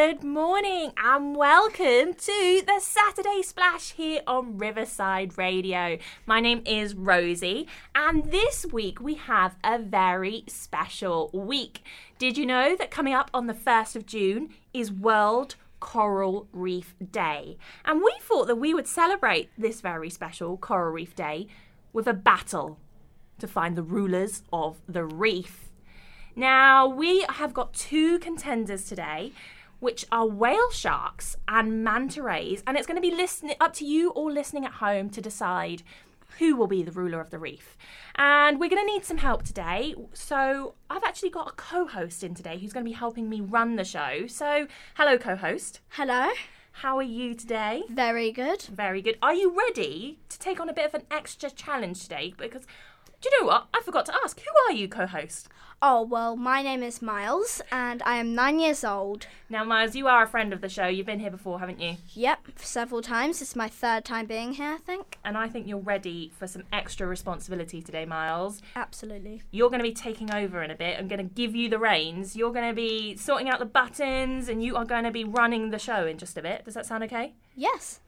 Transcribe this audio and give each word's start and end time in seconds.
Good 0.00 0.22
morning 0.22 0.92
and 0.96 1.34
welcome 1.34 2.14
to 2.14 2.62
the 2.64 2.78
Saturday 2.80 3.42
Splash 3.42 3.94
here 3.94 4.20
on 4.28 4.56
Riverside 4.56 5.36
Radio. 5.36 5.98
My 6.24 6.38
name 6.38 6.62
is 6.64 6.94
Rosie, 6.94 7.66
and 7.96 8.30
this 8.30 8.64
week 8.64 9.00
we 9.00 9.14
have 9.14 9.56
a 9.64 9.76
very 9.76 10.44
special 10.46 11.30
week. 11.32 11.82
Did 12.16 12.38
you 12.38 12.46
know 12.46 12.76
that 12.76 12.92
coming 12.92 13.12
up 13.12 13.28
on 13.34 13.48
the 13.48 13.54
1st 13.54 13.96
of 13.96 14.06
June 14.06 14.50
is 14.72 14.92
World 14.92 15.56
Coral 15.80 16.46
Reef 16.52 16.94
Day? 17.10 17.58
And 17.84 18.00
we 18.00 18.14
thought 18.20 18.46
that 18.46 18.54
we 18.54 18.72
would 18.72 18.86
celebrate 18.86 19.50
this 19.58 19.80
very 19.80 20.10
special 20.10 20.56
Coral 20.58 20.92
Reef 20.92 21.16
Day 21.16 21.48
with 21.92 22.06
a 22.06 22.14
battle 22.14 22.78
to 23.40 23.48
find 23.48 23.74
the 23.74 23.82
rulers 23.82 24.44
of 24.52 24.76
the 24.88 25.04
reef. 25.04 25.64
Now, 26.36 26.86
we 26.86 27.26
have 27.28 27.52
got 27.52 27.74
two 27.74 28.20
contenders 28.20 28.84
today, 28.84 29.32
which 29.80 30.04
are 30.10 30.26
whale 30.26 30.70
sharks 30.70 31.36
and 31.46 31.84
manta 31.84 32.22
rays, 32.22 32.62
and 32.66 32.76
it's 32.76 32.86
going 32.86 33.00
to 33.00 33.08
be 33.08 33.14
listening 33.14 33.56
up 33.60 33.72
to 33.74 33.84
you 33.84 34.10
all 34.10 34.30
listening 34.30 34.64
at 34.64 34.72
home 34.72 35.10
to 35.10 35.20
decide 35.20 35.82
who 36.38 36.54
will 36.54 36.66
be 36.66 36.82
the 36.82 36.92
ruler 36.92 37.20
of 37.20 37.30
the 37.30 37.38
reef. 37.38 37.76
And 38.16 38.60
we're 38.60 38.70
going 38.70 38.86
to 38.86 38.92
need 38.92 39.04
some 39.04 39.18
help 39.18 39.42
today. 39.42 39.94
So, 40.12 40.74
I've 40.90 41.04
actually 41.04 41.30
got 41.30 41.48
a 41.48 41.52
co 41.52 41.86
host 41.86 42.22
in 42.22 42.34
today 42.34 42.58
who's 42.58 42.72
going 42.72 42.84
to 42.84 42.90
be 42.90 42.94
helping 42.96 43.28
me 43.28 43.40
run 43.40 43.76
the 43.76 43.84
show. 43.84 44.26
So, 44.26 44.66
hello, 44.94 45.18
co 45.18 45.36
host. 45.36 45.80
Hello. 45.90 46.30
How 46.72 46.96
are 46.96 47.02
you 47.02 47.34
today? 47.34 47.82
Very 47.88 48.30
good. 48.30 48.62
Very 48.62 49.02
good. 49.02 49.18
Are 49.20 49.34
you 49.34 49.56
ready 49.56 50.20
to 50.28 50.38
take 50.38 50.60
on 50.60 50.68
a 50.68 50.72
bit 50.72 50.86
of 50.86 50.94
an 50.94 51.02
extra 51.10 51.50
challenge 51.50 52.02
today? 52.02 52.34
Because, 52.36 52.66
do 53.20 53.28
you 53.28 53.40
know 53.40 53.48
what? 53.48 53.66
I 53.74 53.80
forgot 53.82 54.06
to 54.06 54.14
ask. 54.22 54.40
Who 54.40 54.52
are 54.68 54.76
you, 54.76 54.86
co 54.86 55.06
host? 55.06 55.48
Oh, 55.80 56.02
well, 56.02 56.34
my 56.34 56.60
name 56.60 56.82
is 56.82 57.00
Miles 57.00 57.62
and 57.70 58.02
I 58.02 58.16
am 58.16 58.34
nine 58.34 58.58
years 58.58 58.82
old. 58.82 59.28
Now, 59.48 59.62
Miles, 59.62 59.94
you 59.94 60.08
are 60.08 60.24
a 60.24 60.26
friend 60.26 60.52
of 60.52 60.60
the 60.60 60.68
show. 60.68 60.88
You've 60.88 61.06
been 61.06 61.20
here 61.20 61.30
before, 61.30 61.60
haven't 61.60 61.80
you? 61.80 61.98
Yep, 62.14 62.48
several 62.56 63.00
times. 63.00 63.40
It's 63.40 63.54
my 63.54 63.68
third 63.68 64.04
time 64.04 64.26
being 64.26 64.54
here, 64.54 64.72
I 64.72 64.78
think. 64.78 65.18
And 65.24 65.38
I 65.38 65.48
think 65.48 65.68
you're 65.68 65.78
ready 65.78 66.32
for 66.36 66.48
some 66.48 66.64
extra 66.72 67.06
responsibility 67.06 67.80
today, 67.80 68.04
Miles. 68.04 68.60
Absolutely. 68.74 69.42
You're 69.52 69.68
going 69.68 69.78
to 69.78 69.88
be 69.88 69.94
taking 69.94 70.34
over 70.34 70.64
in 70.64 70.72
a 70.72 70.74
bit. 70.74 70.98
I'm 70.98 71.06
going 71.06 71.20
to 71.20 71.34
give 71.34 71.54
you 71.54 71.68
the 71.68 71.78
reins. 71.78 72.34
You're 72.34 72.52
going 72.52 72.68
to 72.68 72.74
be 72.74 73.16
sorting 73.16 73.48
out 73.48 73.60
the 73.60 73.64
buttons 73.64 74.48
and 74.48 74.64
you 74.64 74.74
are 74.74 74.84
going 74.84 75.04
to 75.04 75.12
be 75.12 75.22
running 75.22 75.70
the 75.70 75.78
show 75.78 76.06
in 76.06 76.18
just 76.18 76.36
a 76.36 76.42
bit. 76.42 76.64
Does 76.64 76.74
that 76.74 76.86
sound 76.86 77.04
okay? 77.04 77.34
Yes. 77.54 78.00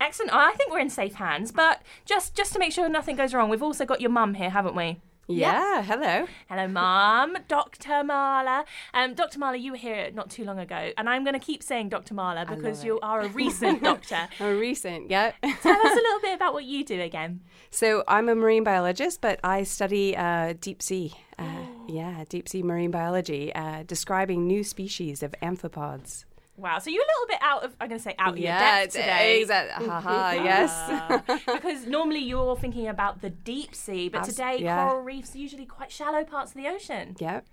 Excellent. 0.00 0.32
I 0.32 0.54
think 0.54 0.70
we're 0.72 0.78
in 0.78 0.88
safe 0.88 1.14
hands, 1.14 1.52
but 1.52 1.82
just 2.06 2.34
just 2.34 2.52
to 2.52 2.58
make 2.58 2.72
sure 2.72 2.88
nothing 2.88 3.16
goes 3.16 3.34
wrong, 3.34 3.50
we've 3.50 3.62
also 3.62 3.84
got 3.84 4.00
your 4.00 4.10
mum 4.10 4.34
here, 4.34 4.50
haven't 4.50 4.76
we? 4.76 5.00
Yeah, 5.30 5.82
hello. 5.82 6.26
Hello, 6.48 6.66
Mum. 6.68 7.36
Dr. 7.48 8.02
Marla. 8.02 8.64
Um, 8.94 9.12
Dr. 9.12 9.38
Marla, 9.38 9.60
you 9.60 9.72
were 9.72 9.76
here 9.78 10.10
not 10.14 10.30
too 10.30 10.42
long 10.44 10.58
ago, 10.58 10.90
and 10.96 11.06
I'm 11.08 11.22
going 11.22 11.38
to 11.38 11.44
keep 11.44 11.62
saying 11.62 11.90
Dr. 11.90 12.14
Marla 12.14 12.48
because 12.48 12.82
you 12.82 12.98
are 13.00 13.20
a 13.20 13.28
recent 13.28 13.82
doctor. 13.90 14.26
I'm 14.40 14.58
recent, 14.58 15.10
yeah. 15.10 15.32
Tell 15.42 15.76
us 15.76 15.92
a 15.92 15.94
little 15.96 16.20
bit 16.22 16.34
about 16.34 16.54
what 16.54 16.64
you 16.64 16.82
do 16.82 16.98
again. 17.00 17.40
so 17.70 18.04
I'm 18.08 18.30
a 18.30 18.34
marine 18.34 18.64
biologist, 18.64 19.20
but 19.20 19.38
I 19.44 19.64
study 19.64 20.16
uh, 20.16 20.54
deep 20.58 20.82
sea. 20.82 21.12
Uh, 21.38 21.66
yeah, 21.86 22.24
deep 22.28 22.48
sea 22.48 22.62
marine 22.62 22.90
biology, 22.90 23.54
uh, 23.54 23.82
describing 23.86 24.46
new 24.46 24.64
species 24.64 25.22
of 25.22 25.34
amphipods. 25.42 26.24
Wow, 26.58 26.80
so 26.80 26.90
you're 26.90 27.04
a 27.04 27.06
little 27.06 27.26
bit 27.28 27.38
out 27.40 27.64
of, 27.64 27.76
I'm 27.80 27.88
going 27.88 28.00
to 28.00 28.02
say 28.02 28.16
out 28.18 28.30
of 28.30 28.38
your 28.38 28.48
depth 28.52 28.92
today. 28.94 29.40
exactly. 29.42 29.86
Haha, 29.86 30.32
yes. 30.32 31.22
Because 31.46 31.86
normally 31.86 32.18
you're 32.18 32.56
thinking 32.56 32.88
about 32.88 33.20
the 33.22 33.30
deep 33.30 33.74
sea, 33.76 34.08
but 34.08 34.18
Abs- 34.22 34.30
today 34.30 34.56
yeah. 34.58 34.88
coral 34.88 35.02
reefs 35.02 35.34
are 35.36 35.38
usually 35.38 35.66
quite 35.66 35.92
shallow 35.92 36.24
parts 36.24 36.50
of 36.50 36.56
the 36.56 36.66
ocean. 36.68 37.14
yep. 37.20 37.46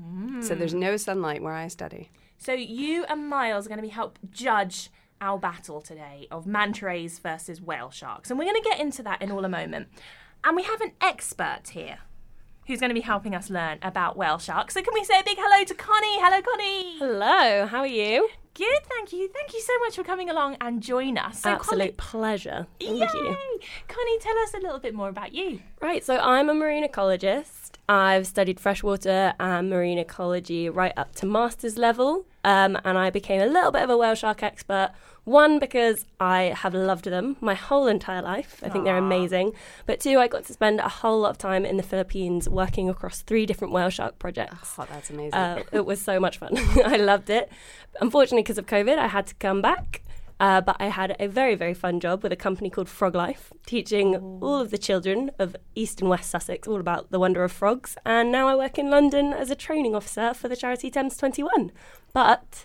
Hmm. 0.00 0.40
So 0.40 0.54
there's 0.54 0.72
no 0.72 0.96
sunlight 0.96 1.42
where 1.42 1.52
I 1.52 1.68
study. 1.68 2.10
So 2.38 2.52
you 2.54 3.04
and 3.10 3.28
Miles 3.28 3.66
are 3.66 3.68
going 3.68 3.78
to 3.78 3.82
be 3.82 3.88
help 3.88 4.18
judge 4.30 4.88
our 5.20 5.38
battle 5.38 5.82
today 5.82 6.26
of 6.30 6.46
manta 6.46 6.86
rays 6.86 7.18
versus 7.18 7.60
whale 7.60 7.90
sharks, 7.90 8.30
and 8.30 8.38
we're 8.38 8.46
going 8.46 8.62
to 8.62 8.68
get 8.68 8.80
into 8.80 9.02
that 9.02 9.20
in 9.20 9.30
all 9.30 9.44
a 9.44 9.48
moment. 9.50 9.88
And 10.42 10.56
we 10.56 10.62
have 10.62 10.80
an 10.80 10.92
expert 11.02 11.68
here 11.72 11.98
who's 12.70 12.80
going 12.80 12.90
to 12.90 12.94
be 12.94 13.00
helping 13.00 13.34
us 13.34 13.50
learn 13.50 13.78
about 13.82 14.16
whale 14.16 14.38
sharks. 14.38 14.74
So 14.74 14.82
can 14.82 14.94
we 14.94 15.02
say 15.02 15.18
a 15.18 15.24
big 15.24 15.36
hello 15.40 15.64
to 15.64 15.74
Connie? 15.74 16.20
Hello, 16.20 16.40
Connie. 16.40 16.98
Hello, 16.98 17.66
how 17.66 17.80
are 17.80 17.86
you? 17.86 18.28
Good, 18.54 18.82
thank 18.88 19.12
you. 19.12 19.28
Thank 19.28 19.52
you 19.52 19.60
so 19.60 19.72
much 19.80 19.96
for 19.96 20.04
coming 20.04 20.30
along 20.30 20.56
and 20.60 20.80
join 20.80 21.18
us. 21.18 21.40
So 21.40 21.50
Absolute 21.50 21.96
pleasure. 21.96 22.68
Thank 22.78 23.00
Yay! 23.00 23.08
you. 23.12 23.36
Connie, 23.88 24.18
tell 24.20 24.38
us 24.38 24.54
a 24.54 24.58
little 24.58 24.78
bit 24.78 24.94
more 24.94 25.08
about 25.08 25.34
you. 25.34 25.60
Right, 25.80 26.04
so 26.04 26.18
I'm 26.18 26.48
a 26.48 26.54
marine 26.54 26.86
ecologist. 26.86 27.59
I've 27.88 28.26
studied 28.26 28.60
freshwater 28.60 29.34
and 29.40 29.68
marine 29.68 29.98
ecology 29.98 30.68
right 30.68 30.92
up 30.96 31.14
to 31.16 31.26
master's 31.26 31.76
level, 31.76 32.24
um, 32.44 32.78
and 32.84 32.96
I 32.96 33.10
became 33.10 33.40
a 33.40 33.46
little 33.46 33.72
bit 33.72 33.82
of 33.82 33.90
a 33.90 33.96
whale 33.96 34.14
shark 34.14 34.42
expert. 34.44 34.92
One, 35.24 35.58
because 35.58 36.06
I 36.18 36.54
have 36.56 36.72
loved 36.72 37.04
them 37.04 37.36
my 37.40 37.54
whole 37.54 37.88
entire 37.88 38.22
life. 38.22 38.60
I 38.64 38.68
think 38.68 38.84
they're 38.84 38.96
amazing. 38.96 39.52
But 39.86 40.00
two, 40.00 40.18
I 40.18 40.28
got 40.28 40.44
to 40.46 40.52
spend 40.52 40.80
a 40.80 40.88
whole 40.88 41.20
lot 41.20 41.30
of 41.30 41.38
time 41.38 41.66
in 41.66 41.76
the 41.76 41.82
Philippines 41.82 42.48
working 42.48 42.88
across 42.88 43.22
three 43.22 43.44
different 43.44 43.72
whale 43.74 43.90
shark 43.90 44.18
projects. 44.18 44.74
Oh, 44.78 44.86
that's 44.90 45.10
amazing. 45.10 45.34
Uh, 45.34 45.62
it 45.72 45.84
was 45.84 46.00
so 46.00 46.18
much 46.18 46.38
fun. 46.38 46.56
I 46.84 46.96
loved 46.96 47.28
it. 47.28 47.50
Unfortunately, 48.00 48.42
because 48.42 48.58
of 48.58 48.66
COVID, 48.66 48.98
I 48.98 49.08
had 49.08 49.26
to 49.26 49.34
come 49.34 49.60
back. 49.60 50.02
Uh, 50.40 50.60
but 50.60 50.74
I 50.80 50.86
had 50.86 51.14
a 51.20 51.28
very, 51.28 51.54
very 51.54 51.74
fun 51.74 52.00
job 52.00 52.22
with 52.22 52.32
a 52.32 52.36
company 52.36 52.70
called 52.70 52.88
Froglife, 52.88 53.52
teaching 53.66 54.16
all 54.40 54.58
of 54.58 54.70
the 54.70 54.78
children 54.78 55.30
of 55.38 55.54
East 55.74 56.00
and 56.00 56.08
West 56.08 56.30
Sussex 56.30 56.66
all 56.66 56.80
about 56.80 57.10
the 57.10 57.20
wonder 57.20 57.44
of 57.44 57.52
frogs. 57.52 57.96
And 58.06 58.32
now 58.32 58.48
I 58.48 58.54
work 58.56 58.78
in 58.78 58.90
London 58.90 59.34
as 59.34 59.50
a 59.50 59.54
training 59.54 59.94
officer 59.94 60.32
for 60.32 60.48
the 60.48 60.56
charity 60.56 60.90
Thames 60.90 61.16
21. 61.18 61.70
But 62.14 62.64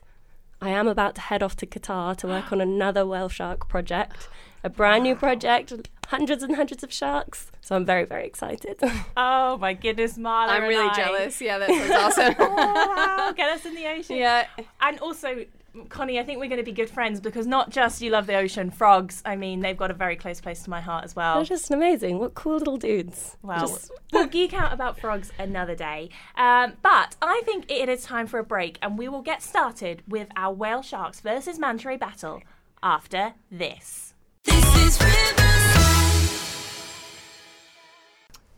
I 0.61 0.69
am 0.69 0.87
about 0.87 1.15
to 1.15 1.21
head 1.21 1.43
off 1.43 1.57
to 1.57 1.67
Qatar 1.67 2.15
to 2.17 2.27
work 2.27 2.51
on 2.53 2.61
another 2.69 3.05
whale 3.05 3.27
shark 3.29 3.67
project, 3.67 4.29
a 4.63 4.69
brand 4.69 5.03
new 5.03 5.15
project, 5.15 5.73
hundreds 6.07 6.43
and 6.43 6.55
hundreds 6.55 6.81
of 6.81 6.93
sharks. 6.93 7.51
So 7.59 7.75
I'm 7.75 7.85
very, 7.85 8.05
very 8.05 8.25
excited. 8.25 8.79
Oh 9.17 9.57
my 9.57 9.73
goodness, 9.73 10.17
Marla. 10.17 10.49
I'm 10.49 10.63
and 10.63 10.69
really 10.69 10.89
I. 10.89 10.95
jealous. 10.95 11.41
Yeah, 11.41 11.57
that 11.59 11.69
sounds 11.69 11.91
awesome. 12.17 12.35
Oh, 12.39 12.55
wow. 12.55 13.31
Get 13.35 13.49
us 13.49 13.65
in 13.65 13.73
the 13.75 13.85
ocean. 13.87 14.17
yeah. 14.17 14.47
And 14.81 14.99
also, 14.99 15.45
Connie, 15.89 16.19
I 16.19 16.23
think 16.23 16.39
we're 16.39 16.47
going 16.49 16.59
to 16.59 16.63
be 16.63 16.71
good 16.71 16.89
friends 16.89 17.19
because 17.19 17.45
not 17.47 17.69
just 17.69 18.01
you 18.01 18.09
love 18.11 18.27
the 18.27 18.35
ocean, 18.35 18.69
frogs, 18.71 19.21
I 19.25 19.35
mean, 19.35 19.59
they've 19.59 19.77
got 19.77 19.91
a 19.91 19.93
very 19.93 20.15
close 20.15 20.39
place 20.41 20.63
to 20.63 20.69
my 20.69 20.81
heart 20.81 21.03
as 21.03 21.15
well. 21.15 21.35
They're 21.35 21.45
just 21.45 21.71
amazing. 21.71 22.19
What 22.19 22.33
cool 22.33 22.57
little 22.57 22.77
dudes. 22.77 23.37
Well, 23.41 23.59
Just- 23.67 23.91
we'll 24.13 24.27
geek 24.27 24.53
out 24.53 24.73
about 24.73 24.99
frogs 24.99 25.31
another 25.37 25.75
day. 25.75 26.09
Um, 26.37 26.73
but 26.81 27.15
I 27.21 27.41
think 27.45 27.69
it 27.69 27.89
is 27.89 28.03
time 28.03 28.27
for 28.27 28.39
a 28.39 28.43
break, 28.43 28.77
and 28.81 28.97
we 28.97 29.07
will 29.07 29.21
get 29.21 29.41
started 29.41 30.03
with 30.07 30.27
our 30.35 30.53
whale 30.53 30.81
sharks 30.81 31.19
versus 31.21 31.59
manta 31.59 31.87
ray 31.87 31.97
battle 31.97 32.41
after 32.81 33.33
this. 33.51 34.13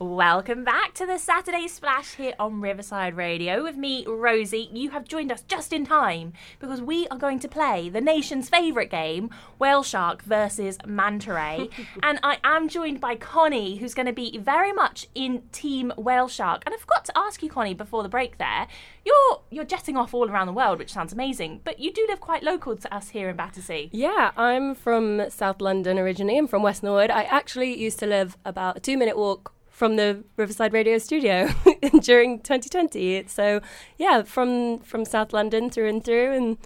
Welcome 0.00 0.62
back 0.62 0.94
to 0.94 1.06
the 1.06 1.18
Saturday 1.18 1.66
Splash 1.66 2.14
here 2.14 2.34
on 2.38 2.60
Riverside 2.60 3.16
Radio 3.16 3.64
with 3.64 3.76
me, 3.76 4.04
Rosie. 4.06 4.70
You 4.72 4.90
have 4.90 5.08
joined 5.08 5.32
us 5.32 5.42
just 5.42 5.72
in 5.72 5.84
time 5.84 6.34
because 6.60 6.80
we 6.80 7.08
are 7.08 7.18
going 7.18 7.40
to 7.40 7.48
play 7.48 7.88
the 7.88 8.00
nation's 8.00 8.48
favourite 8.48 8.92
game, 8.92 9.28
Whale 9.58 9.82
Shark 9.82 10.22
versus 10.22 10.78
Manta 10.86 11.32
Ray. 11.32 11.70
and 12.04 12.20
I 12.22 12.38
am 12.44 12.68
joined 12.68 13.00
by 13.00 13.16
Connie, 13.16 13.78
who's 13.78 13.92
going 13.92 14.06
to 14.06 14.12
be 14.12 14.38
very 14.38 14.72
much 14.72 15.08
in 15.16 15.42
Team 15.50 15.92
Whale 15.96 16.28
Shark. 16.28 16.62
And 16.64 16.72
I 16.72 16.78
forgot 16.78 17.04
to 17.06 17.18
ask 17.18 17.42
you, 17.42 17.50
Connie, 17.50 17.74
before 17.74 18.04
the 18.04 18.08
break 18.08 18.38
there, 18.38 18.68
you're 19.04 19.40
you're 19.50 19.64
jetting 19.64 19.96
off 19.96 20.14
all 20.14 20.30
around 20.30 20.46
the 20.46 20.52
world, 20.52 20.78
which 20.78 20.92
sounds 20.92 21.12
amazing, 21.12 21.62
but 21.64 21.80
you 21.80 21.92
do 21.92 22.06
live 22.08 22.20
quite 22.20 22.44
local 22.44 22.76
to 22.76 22.94
us 22.94 23.08
here 23.08 23.28
in 23.28 23.34
Battersea. 23.34 23.90
Yeah, 23.92 24.30
I'm 24.36 24.76
from 24.76 25.28
South 25.28 25.60
London 25.60 25.98
originally. 25.98 26.38
I'm 26.38 26.46
from 26.46 26.62
West 26.62 26.84
Norwood. 26.84 27.10
I 27.10 27.24
actually 27.24 27.76
used 27.76 27.98
to 27.98 28.06
live 28.06 28.36
about 28.44 28.76
a 28.76 28.80
two 28.80 28.96
minute 28.96 29.16
walk 29.16 29.54
from 29.78 29.94
the 29.94 30.24
Riverside 30.36 30.72
Radio 30.72 30.98
studio 30.98 31.48
during 32.02 32.40
2020. 32.40 33.24
So, 33.28 33.60
yeah, 33.96 34.22
from 34.24 34.80
from 34.80 35.04
South 35.04 35.32
London 35.32 35.70
through 35.70 35.88
and 35.88 36.04
through. 36.04 36.32
And 36.32 36.58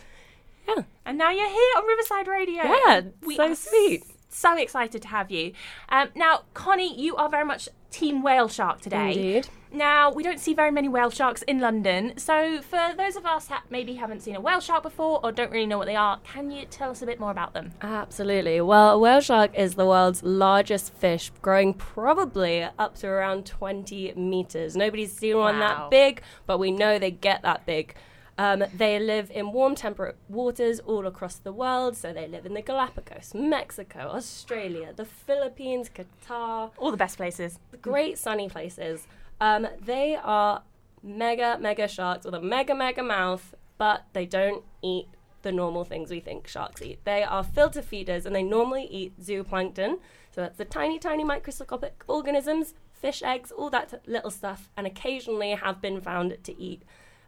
yeah, 0.67 0.85
And 1.05 1.19
now 1.19 1.31
you're 1.31 1.49
here 1.49 1.73
on 1.77 1.87
Riverside 1.87 2.27
Radio. 2.27 2.63
Yeah, 2.65 3.01
we 3.23 3.37
so 3.37 3.53
sweet. 3.55 4.05
So 4.31 4.57
excited 4.57 5.03
to 5.03 5.09
have 5.09 5.31
you. 5.31 5.53
Um, 5.91 6.09
now, 6.17 6.45
Connie, 6.55 6.99
you 6.99 7.15
are 7.17 7.29
very 7.29 7.45
much 7.45 7.69
Team 7.91 8.23
Whale 8.23 8.49
Shark 8.49 8.81
today. 8.81 9.09
indeed. 9.13 9.49
Now, 9.73 10.13
we 10.13 10.23
don't 10.23 10.39
see 10.39 10.53
very 10.53 10.71
many 10.71 10.89
whale 10.89 11.09
sharks 11.09 11.41
in 11.43 11.59
London. 11.59 12.13
So, 12.19 12.61
for 12.61 12.93
those 12.95 13.17
of 13.17 13.25
us 13.25 13.47
that 13.47 13.63
maybe 13.71 13.95
haven't 13.95 14.21
seen 14.21 14.37
a 14.37 14.41
whale 14.41 14.61
shark 14.61 14.83
before 14.83 15.19
or 15.25 15.33
don't 15.33 15.51
really 15.51 15.67
know 15.67 15.79
what 15.79 15.87
they 15.87 15.97
are, 15.97 16.19
can 16.25 16.51
you 16.51 16.67
tell 16.67 16.91
us 16.91 17.01
a 17.01 17.07
bit 17.07 17.19
more 17.19 17.31
about 17.31 17.55
them? 17.55 17.73
Absolutely. 17.81 18.61
Well, 18.61 18.91
a 18.91 18.99
whale 18.99 19.23
shark 19.23 19.55
is 19.55 19.75
the 19.75 19.87
world's 19.87 20.23
largest 20.23 20.93
fish, 20.93 21.31
growing 21.41 21.73
probably 21.73 22.69
up 22.79 22.97
to 22.97 23.07
around 23.07 23.47
20 23.47 24.13
meters. 24.15 24.77
Nobody's 24.77 25.13
seen 25.13 25.39
one 25.39 25.59
that 25.61 25.91
big, 25.91 26.23
but 26.47 26.59
we 26.59 26.71
know 26.71 26.99
they 26.99 27.11
get 27.11 27.41
that 27.43 27.65
big. 27.65 27.95
Um, 28.39 28.65
they 28.75 28.99
live 28.99 29.31
in 29.31 29.53
warm 29.53 29.75
temperate 29.75 30.17
waters 30.29 30.81
all 30.81 31.07
across 31.07 31.37
the 31.37 31.53
world. 31.53 31.97
So 31.97 32.13
they 32.13 32.27
live 32.27 32.45
in 32.45 32.55
the 32.55 32.63
Galapagos, 32.63 33.35
Mexico, 33.35 34.11
Australia, 34.13 34.93
the 34.95 35.05
Philippines, 35.05 35.89
Qatar, 35.89 36.71
All 36.77 36.91
the 36.91 36.97
best 36.97 37.17
places. 37.17 37.59
The 37.71 37.77
great 37.77 38.19
sunny 38.19 38.49
places. 38.49 39.07
Um, 39.43 39.67
they 39.85 40.15
are 40.23 40.63
mega, 41.03 41.59
mega 41.61 41.89
sharks 41.89 42.25
with 42.25 42.35
a 42.35 42.41
mega, 42.41 42.77
mega 42.77 43.03
mouth, 43.03 43.57
but 43.77 44.05
they 44.13 44.25
don't 44.25 44.63
eat 44.83 45.09
the 45.43 45.51
normal 45.51 45.83
things 45.85 46.11
we 46.13 46.21
think 46.21 46.47
sharks 46.47 46.81
eat. 46.81 47.01
They 47.05 47.25
are 47.25 47.43
filter 47.43 47.83
feeders 47.83 48.25
and 48.25 48.37
they 48.37 48.45
normally 48.45 48.85
eat 48.85 49.21
zooplankton. 49.21 49.99
So 50.31 50.43
that's 50.43 50.57
the 50.59 50.65
tiny, 50.65 51.01
tiny 51.01 51.25
microscopic 51.25 52.05
organisms, 52.07 52.75
fish 52.93 53.21
eggs, 53.25 53.51
all 53.51 53.69
that 53.71 53.89
t- 53.91 53.97
little 54.07 54.31
stuff, 54.31 54.71
and 54.77 54.87
occasionally 54.87 55.51
have 55.51 55.83
been 55.83 56.01
found 56.01 56.37
to 56.45 56.57
eat 56.61 56.83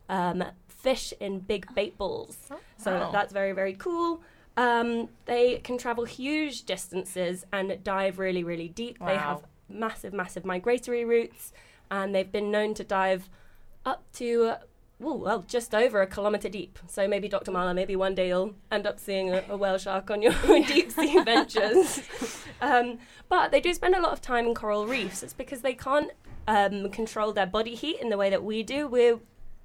um, 0.08 0.44
fish 0.68 1.12
in 1.18 1.40
big 1.40 1.66
bait 1.74 1.98
balls. 1.98 2.36
So 2.76 2.92
Wow. 2.92 3.10
that's 3.10 3.32
very, 3.32 3.50
very 3.50 3.74
cool. 3.74 4.22
Um, 4.56 5.08
they 5.24 5.56
can 5.64 5.78
travel 5.78 6.04
huge 6.04 6.62
distances 6.62 7.44
and 7.52 7.76
dive 7.82 8.20
really, 8.20 8.44
really 8.44 8.68
deep. 8.68 8.98
They 9.04 9.16
have 9.16 9.42
massive, 9.68 10.12
massive 10.12 10.44
migratory 10.44 11.04
routes, 11.04 11.52
and 11.90 12.14
they've 12.14 12.30
been 12.30 12.50
known 12.50 12.74
to 12.74 12.84
dive 12.84 13.28
up 13.84 14.04
to, 14.14 14.54
ooh, 15.02 15.14
well, 15.14 15.44
just 15.46 15.74
over 15.74 16.00
a 16.02 16.06
kilometre 16.06 16.48
deep. 16.48 16.78
So 16.86 17.06
maybe 17.06 17.28
Dr. 17.28 17.52
Marla, 17.52 17.74
maybe 17.74 17.96
one 17.96 18.14
day 18.14 18.28
you'll 18.28 18.54
end 18.70 18.86
up 18.86 18.98
seeing 18.98 19.30
a, 19.30 19.44
a 19.48 19.56
whale 19.56 19.78
shark 19.78 20.10
on 20.10 20.22
your 20.22 20.32
deep 20.66 20.90
sea 20.90 21.22
ventures. 21.22 22.02
Um, 22.60 22.98
but 23.28 23.50
they 23.50 23.60
do 23.60 23.74
spend 23.74 23.94
a 23.94 24.00
lot 24.00 24.12
of 24.12 24.22
time 24.22 24.46
in 24.46 24.54
coral 24.54 24.86
reefs. 24.86 25.22
It's 25.22 25.34
because 25.34 25.60
they 25.60 25.74
can't 25.74 26.12
um, 26.46 26.88
control 26.90 27.32
their 27.32 27.46
body 27.46 27.74
heat 27.74 28.00
in 28.00 28.08
the 28.08 28.16
way 28.16 28.30
that 28.30 28.42
we 28.42 28.62
do. 28.62 28.86
We're 28.86 29.18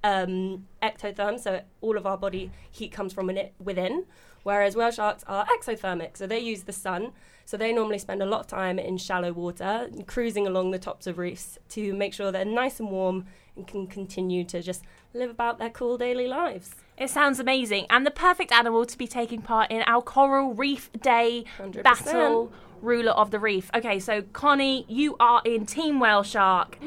um, 0.03 0.67
ectotherm, 0.81 1.39
so 1.39 1.61
all 1.81 1.97
of 1.97 2.05
our 2.05 2.17
body 2.17 2.51
heat 2.69 2.91
comes 2.91 3.13
from 3.13 3.31
within, 3.59 4.05
whereas 4.43 4.75
whale 4.75 4.91
sharks 4.91 5.23
are 5.27 5.45
exothermic, 5.45 6.17
so 6.17 6.27
they 6.27 6.39
use 6.39 6.63
the 6.63 6.73
sun. 6.73 7.11
So 7.49 7.57
they 7.57 7.73
normally 7.73 7.97
spend 7.97 8.21
a 8.21 8.27
lot 8.27 8.41
of 8.41 8.45
time 8.45 8.77
in 8.77 8.99
shallow 8.99 9.33
water, 9.33 9.89
cruising 10.05 10.45
along 10.45 10.69
the 10.69 10.77
tops 10.77 11.07
of 11.07 11.17
reefs 11.17 11.57
to 11.69 11.95
make 11.95 12.13
sure 12.13 12.31
they're 12.31 12.45
nice 12.45 12.79
and 12.79 12.91
warm 12.91 13.25
and 13.55 13.65
can 13.65 13.87
continue 13.87 14.43
to 14.43 14.61
just 14.61 14.83
live 15.15 15.31
about 15.31 15.57
their 15.57 15.71
cool 15.71 15.97
daily 15.97 16.27
lives. 16.27 16.75
It 16.95 17.09
sounds 17.09 17.39
amazing, 17.39 17.87
and 17.89 18.05
the 18.05 18.11
perfect 18.11 18.51
animal 18.51 18.85
to 18.85 18.95
be 18.95 19.07
taking 19.07 19.41
part 19.41 19.71
in 19.71 19.81
our 19.87 20.03
Coral 20.03 20.53
Reef 20.53 20.91
Day 21.01 21.45
100%. 21.57 21.81
battle 21.81 22.51
ruler 22.81 23.11
of 23.11 23.31
the 23.31 23.39
reef. 23.39 23.69
Okay, 23.75 23.99
so 23.99 24.21
Connie, 24.33 24.85
you 24.87 25.15
are 25.19 25.41
in 25.45 25.65
Team 25.65 25.99
Whale 25.99 26.23
Shark. 26.23 26.77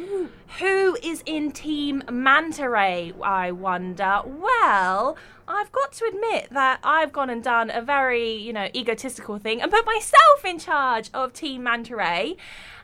Who 0.58 0.96
is 1.02 1.22
in 1.24 1.52
Team 1.52 2.02
Manta 2.10 2.68
Ray? 2.68 3.12
I 3.22 3.52
wonder. 3.52 4.20
Well, 4.24 5.16
I've 5.48 5.72
got 5.72 5.92
to 5.92 6.04
admit 6.06 6.48
that 6.50 6.80
I've 6.82 7.12
gone 7.12 7.30
and 7.30 7.42
done 7.42 7.70
a 7.70 7.82
very, 7.82 8.34
you 8.34 8.52
know, 8.52 8.68
egotistical 8.74 9.38
thing 9.38 9.60
and 9.60 9.70
put 9.70 9.86
myself 9.86 10.44
in 10.44 10.58
charge 10.58 11.10
of 11.12 11.32
Team 11.32 11.62
Manta 11.62 11.96
Ray. 11.96 12.36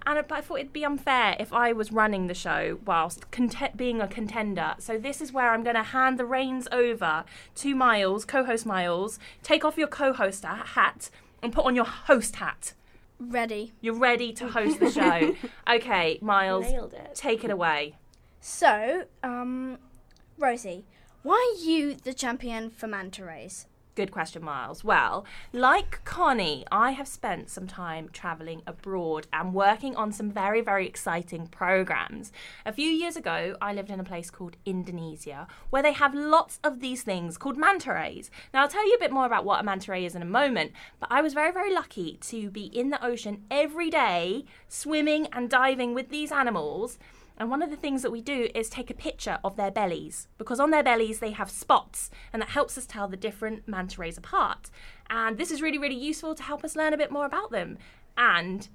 And 0.06 0.18
I 0.18 0.40
thought 0.40 0.60
it'd 0.60 0.72
be 0.72 0.84
unfair 0.84 1.36
if 1.38 1.52
I 1.52 1.72
was 1.72 1.92
running 1.92 2.28
the 2.28 2.34
show 2.34 2.78
whilst 2.86 3.30
cont- 3.30 3.76
being 3.76 4.00
a 4.00 4.08
contender. 4.08 4.74
So 4.78 4.96
this 4.96 5.20
is 5.20 5.32
where 5.32 5.50
I'm 5.50 5.62
going 5.62 5.76
to 5.76 5.82
hand 5.82 6.18
the 6.18 6.24
reins 6.24 6.66
over 6.72 7.24
to 7.56 7.74
Miles, 7.74 8.24
co-host 8.24 8.64
Miles. 8.64 9.18
Take 9.42 9.64
off 9.64 9.76
your 9.76 9.88
co-host 9.88 10.44
hat 10.44 11.10
and 11.42 11.52
put 11.52 11.66
on 11.66 11.76
your 11.76 11.84
host 11.84 12.36
hat. 12.36 12.72
Ready. 13.18 13.72
You're 13.80 13.94
ready 13.98 14.32
to 14.34 14.48
host 14.48 14.78
the 14.80 14.90
show. 14.90 15.34
okay, 15.68 16.18
Miles, 16.22 16.64
Nailed 16.64 16.94
it. 16.94 17.14
take 17.14 17.44
it 17.44 17.50
away. 17.50 17.96
So, 18.40 19.04
um, 19.22 19.78
Rosie, 20.38 20.84
why 21.22 21.54
are 21.56 21.64
you 21.64 21.94
the 21.94 22.14
champion 22.14 22.70
for 22.70 22.86
manta 22.86 23.24
rays? 23.24 23.66
Good 23.98 24.12
question, 24.12 24.44
Miles. 24.44 24.84
Well, 24.84 25.24
like 25.52 26.04
Connie, 26.04 26.64
I 26.70 26.92
have 26.92 27.08
spent 27.08 27.50
some 27.50 27.66
time 27.66 28.10
traveling 28.12 28.62
abroad 28.64 29.26
and 29.32 29.52
working 29.52 29.96
on 29.96 30.12
some 30.12 30.30
very, 30.30 30.60
very 30.60 30.86
exciting 30.86 31.48
programs. 31.48 32.30
A 32.64 32.72
few 32.72 32.88
years 32.88 33.16
ago, 33.16 33.56
I 33.60 33.72
lived 33.72 33.90
in 33.90 33.98
a 33.98 34.04
place 34.04 34.30
called 34.30 34.56
Indonesia 34.64 35.48
where 35.70 35.82
they 35.82 35.94
have 35.94 36.14
lots 36.14 36.60
of 36.62 36.78
these 36.78 37.02
things 37.02 37.36
called 37.36 37.56
manta 37.56 37.92
rays. 37.92 38.30
Now, 38.54 38.62
I'll 38.62 38.68
tell 38.68 38.86
you 38.86 38.94
a 38.94 39.00
bit 39.00 39.10
more 39.10 39.26
about 39.26 39.44
what 39.44 39.58
a 39.58 39.64
manta 39.64 39.90
ray 39.90 40.04
is 40.04 40.14
in 40.14 40.22
a 40.22 40.36
moment, 40.40 40.70
but 41.00 41.10
I 41.10 41.20
was 41.20 41.34
very, 41.34 41.50
very 41.50 41.74
lucky 41.74 42.18
to 42.28 42.50
be 42.50 42.66
in 42.66 42.90
the 42.90 43.04
ocean 43.04 43.46
every 43.50 43.90
day, 43.90 44.44
swimming 44.68 45.26
and 45.32 45.50
diving 45.50 45.92
with 45.92 46.10
these 46.10 46.30
animals. 46.30 47.00
And 47.38 47.50
one 47.50 47.62
of 47.62 47.70
the 47.70 47.76
things 47.76 48.02
that 48.02 48.10
we 48.10 48.20
do 48.20 48.48
is 48.54 48.68
take 48.68 48.90
a 48.90 48.94
picture 48.94 49.38
of 49.44 49.56
their 49.56 49.70
bellies 49.70 50.26
because 50.38 50.58
on 50.60 50.70
their 50.70 50.82
bellies 50.82 51.20
they 51.20 51.30
have 51.30 51.50
spots 51.50 52.10
and 52.32 52.42
that 52.42 52.50
helps 52.50 52.76
us 52.76 52.84
tell 52.84 53.08
the 53.08 53.16
different 53.16 53.66
manta 53.66 54.00
rays 54.00 54.18
apart. 54.18 54.70
And 55.08 55.38
this 55.38 55.50
is 55.50 55.62
really, 55.62 55.78
really 55.78 55.94
useful 55.94 56.34
to 56.34 56.42
help 56.42 56.64
us 56.64 56.76
learn 56.76 56.92
a 56.92 56.98
bit 56.98 57.12
more 57.12 57.26
about 57.26 57.52
them. 57.52 57.78
And 58.16 58.68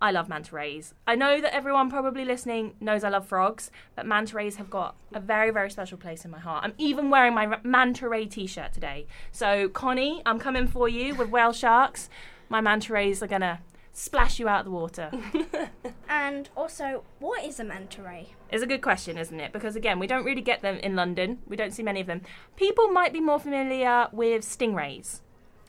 I 0.00 0.10
love 0.10 0.28
manta 0.28 0.54
rays. 0.54 0.94
I 1.06 1.14
know 1.14 1.40
that 1.40 1.54
everyone 1.54 1.90
probably 1.90 2.24
listening 2.24 2.74
knows 2.80 3.02
I 3.02 3.08
love 3.08 3.26
frogs, 3.26 3.70
but 3.94 4.06
manta 4.06 4.36
rays 4.36 4.56
have 4.56 4.68
got 4.68 4.94
a 5.14 5.20
very, 5.20 5.50
very 5.50 5.70
special 5.70 5.96
place 5.96 6.24
in 6.24 6.30
my 6.30 6.38
heart. 6.38 6.64
I'm 6.64 6.74
even 6.76 7.08
wearing 7.08 7.34
my 7.34 7.58
manta 7.62 8.08
ray 8.08 8.26
t 8.26 8.46
shirt 8.46 8.72
today. 8.72 9.06
So, 9.32 9.68
Connie, 9.68 10.22
I'm 10.26 10.38
coming 10.38 10.66
for 10.66 10.88
you 10.88 11.14
with 11.14 11.30
whale 11.30 11.52
sharks. 11.52 12.10
My 12.48 12.60
manta 12.60 12.92
rays 12.92 13.22
are 13.22 13.26
gonna 13.26 13.60
splash 13.96 14.38
you 14.38 14.46
out 14.46 14.60
of 14.60 14.66
the 14.66 14.70
water. 14.70 15.10
And 16.08 16.48
also, 16.56 17.04
what 17.18 17.44
is 17.44 17.58
a 17.58 17.64
manta 17.64 18.02
ray? 18.02 18.28
It's 18.50 18.62
a 18.62 18.66
good 18.66 18.80
question, 18.80 19.18
isn't 19.18 19.38
it? 19.38 19.52
Because 19.52 19.76
again, 19.76 19.98
we 19.98 20.06
don't 20.06 20.24
really 20.24 20.40
get 20.40 20.62
them 20.62 20.76
in 20.76 20.94
London. 20.94 21.38
We 21.46 21.56
don't 21.56 21.72
see 21.72 21.82
many 21.82 22.00
of 22.00 22.06
them. 22.06 22.22
People 22.56 22.88
might 22.88 23.12
be 23.12 23.20
more 23.20 23.40
familiar 23.40 24.08
with 24.12 24.42
stingrays. 24.42 25.20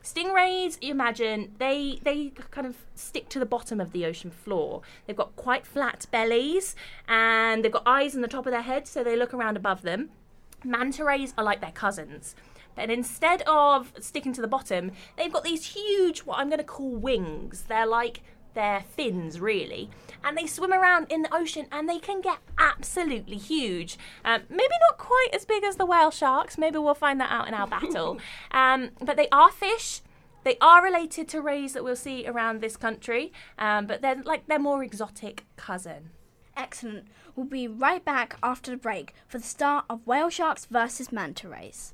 Stingrays, 0.04 0.78
you 0.82 0.92
imagine, 0.92 1.56
they 1.58 2.00
they 2.04 2.32
kind 2.52 2.68
of 2.68 2.78
stick 2.96 3.30
to 3.30 3.40
the 3.40 3.46
bottom 3.46 3.82
of 3.82 3.92
the 3.92 4.06
ocean 4.06 4.32
floor. 4.32 4.82
They've 5.06 5.16
got 5.16 5.36
quite 5.36 5.66
flat 5.66 6.06
bellies 6.12 6.76
and 7.08 7.64
they've 7.64 7.72
got 7.72 7.84
eyes 7.86 8.16
on 8.16 8.22
the 8.22 8.28
top 8.28 8.46
of 8.46 8.52
their 8.52 8.62
head, 8.62 8.88
so 8.88 9.04
they 9.04 9.18
look 9.18 9.34
around 9.34 9.58
above 9.58 9.82
them. 9.82 10.12
Manta 10.64 11.04
rays 11.04 11.34
are 11.38 11.44
like 11.44 11.62
their 11.62 11.72
cousins. 11.72 12.36
But 12.78 12.90
instead 12.90 13.42
of 13.42 13.92
sticking 14.00 14.32
to 14.34 14.42
the 14.42 14.48
bottom, 14.48 14.92
they've 15.18 15.34
got 15.34 15.44
these 15.44 15.74
huge, 15.74 16.20
what 16.20 16.40
I'm 16.40 16.48
going 16.48 16.60
to 16.60 16.64
call 16.64 16.96
wings. 16.96 17.64
They're 17.68 17.86
like 17.86 18.22
their 18.54 18.86
fins, 18.96 19.40
really. 19.40 19.90
And 20.24 20.38
they 20.38 20.48
swim 20.48 20.72
around 20.72 21.12
in 21.12 21.22
the 21.24 21.36
ocean 21.36 21.68
and 21.72 21.90
they 21.90 22.00
can 22.00 22.22
get 22.22 22.38
absolutely 22.58 23.38
huge. 23.38 23.98
Um, 24.24 24.44
maybe 24.50 24.74
not 24.90 24.98
quite 24.98 25.30
as 25.34 25.46
big 25.46 25.64
as 25.64 25.76
the 25.76 25.86
whale 25.86 26.12
sharks. 26.12 26.58
Maybe 26.58 26.78
we'll 26.78 26.96
find 26.96 27.20
that 27.20 27.32
out 27.32 27.48
in 27.48 27.54
our 27.54 27.68
battle. 27.68 28.20
Um, 28.52 28.92
but 29.02 29.18
they 29.18 29.28
are 29.32 29.52
fish. 29.52 30.02
They 30.44 30.58
are 30.62 30.84
related 30.84 31.28
to 31.30 31.42
rays 31.42 31.74
that 31.74 31.84
we'll 31.84 31.96
see 31.96 32.26
around 32.26 32.62
this 32.62 32.78
country, 32.78 33.34
um, 33.60 33.86
but 33.86 34.02
they're 34.02 34.22
like 34.24 34.48
their 34.48 34.60
more 34.60 34.84
exotic 34.84 35.46
cousin. 35.58 36.12
Excellent. 36.58 37.06
We'll 37.36 37.46
be 37.46 37.68
right 37.68 38.04
back 38.04 38.38
after 38.42 38.72
the 38.72 38.78
break 38.78 39.14
for 39.28 39.38
the 39.38 39.44
start 39.44 39.86
of 39.92 40.06
whale 40.08 40.32
sharks 40.32 40.66
versus 40.66 41.12
manta 41.12 41.48
rays. 41.48 41.94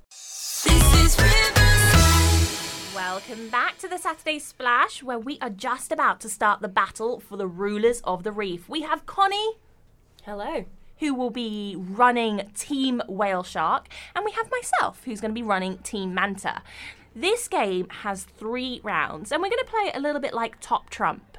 Welcome 2.96 3.50
back 3.50 3.78
to 3.80 3.90
the 3.90 3.98
Saturday 3.98 4.40
Splash, 4.40 5.04
where 5.04 5.20
we 5.20 5.38
are 5.42 5.50
just 5.50 5.92
about 5.92 6.22
to 6.22 6.30
start 6.30 6.62
the 6.62 6.70
battle 6.70 7.20
for 7.20 7.36
the 7.36 7.46
rulers 7.48 8.00
of 8.06 8.24
the 8.24 8.32
reef. 8.32 8.70
We 8.70 8.84
have 8.84 9.06
Connie, 9.06 9.58
Hello. 10.24 10.64
who 11.00 11.14
will 11.14 11.30
be 11.30 11.76
running 11.78 12.50
Team 12.56 13.02
Whale 13.10 13.44
Shark, 13.44 13.90
and 14.16 14.24
we 14.24 14.32
have 14.32 14.50
myself, 14.50 15.02
who's 15.04 15.20
going 15.20 15.32
to 15.32 15.40
be 15.40 15.44
running 15.44 15.80
Team 15.80 16.14
Manta. 16.14 16.62
This 17.14 17.50
game 17.50 17.90
has 17.90 18.24
three 18.24 18.80
rounds, 18.82 19.34
and 19.34 19.42
we're 19.42 19.50
going 19.50 19.66
to 19.66 19.70
play 19.70 19.90
it 19.90 19.98
a 19.98 20.00
little 20.00 20.22
bit 20.22 20.34
like 20.34 20.62
Top 20.62 20.90
Trump. 20.90 21.33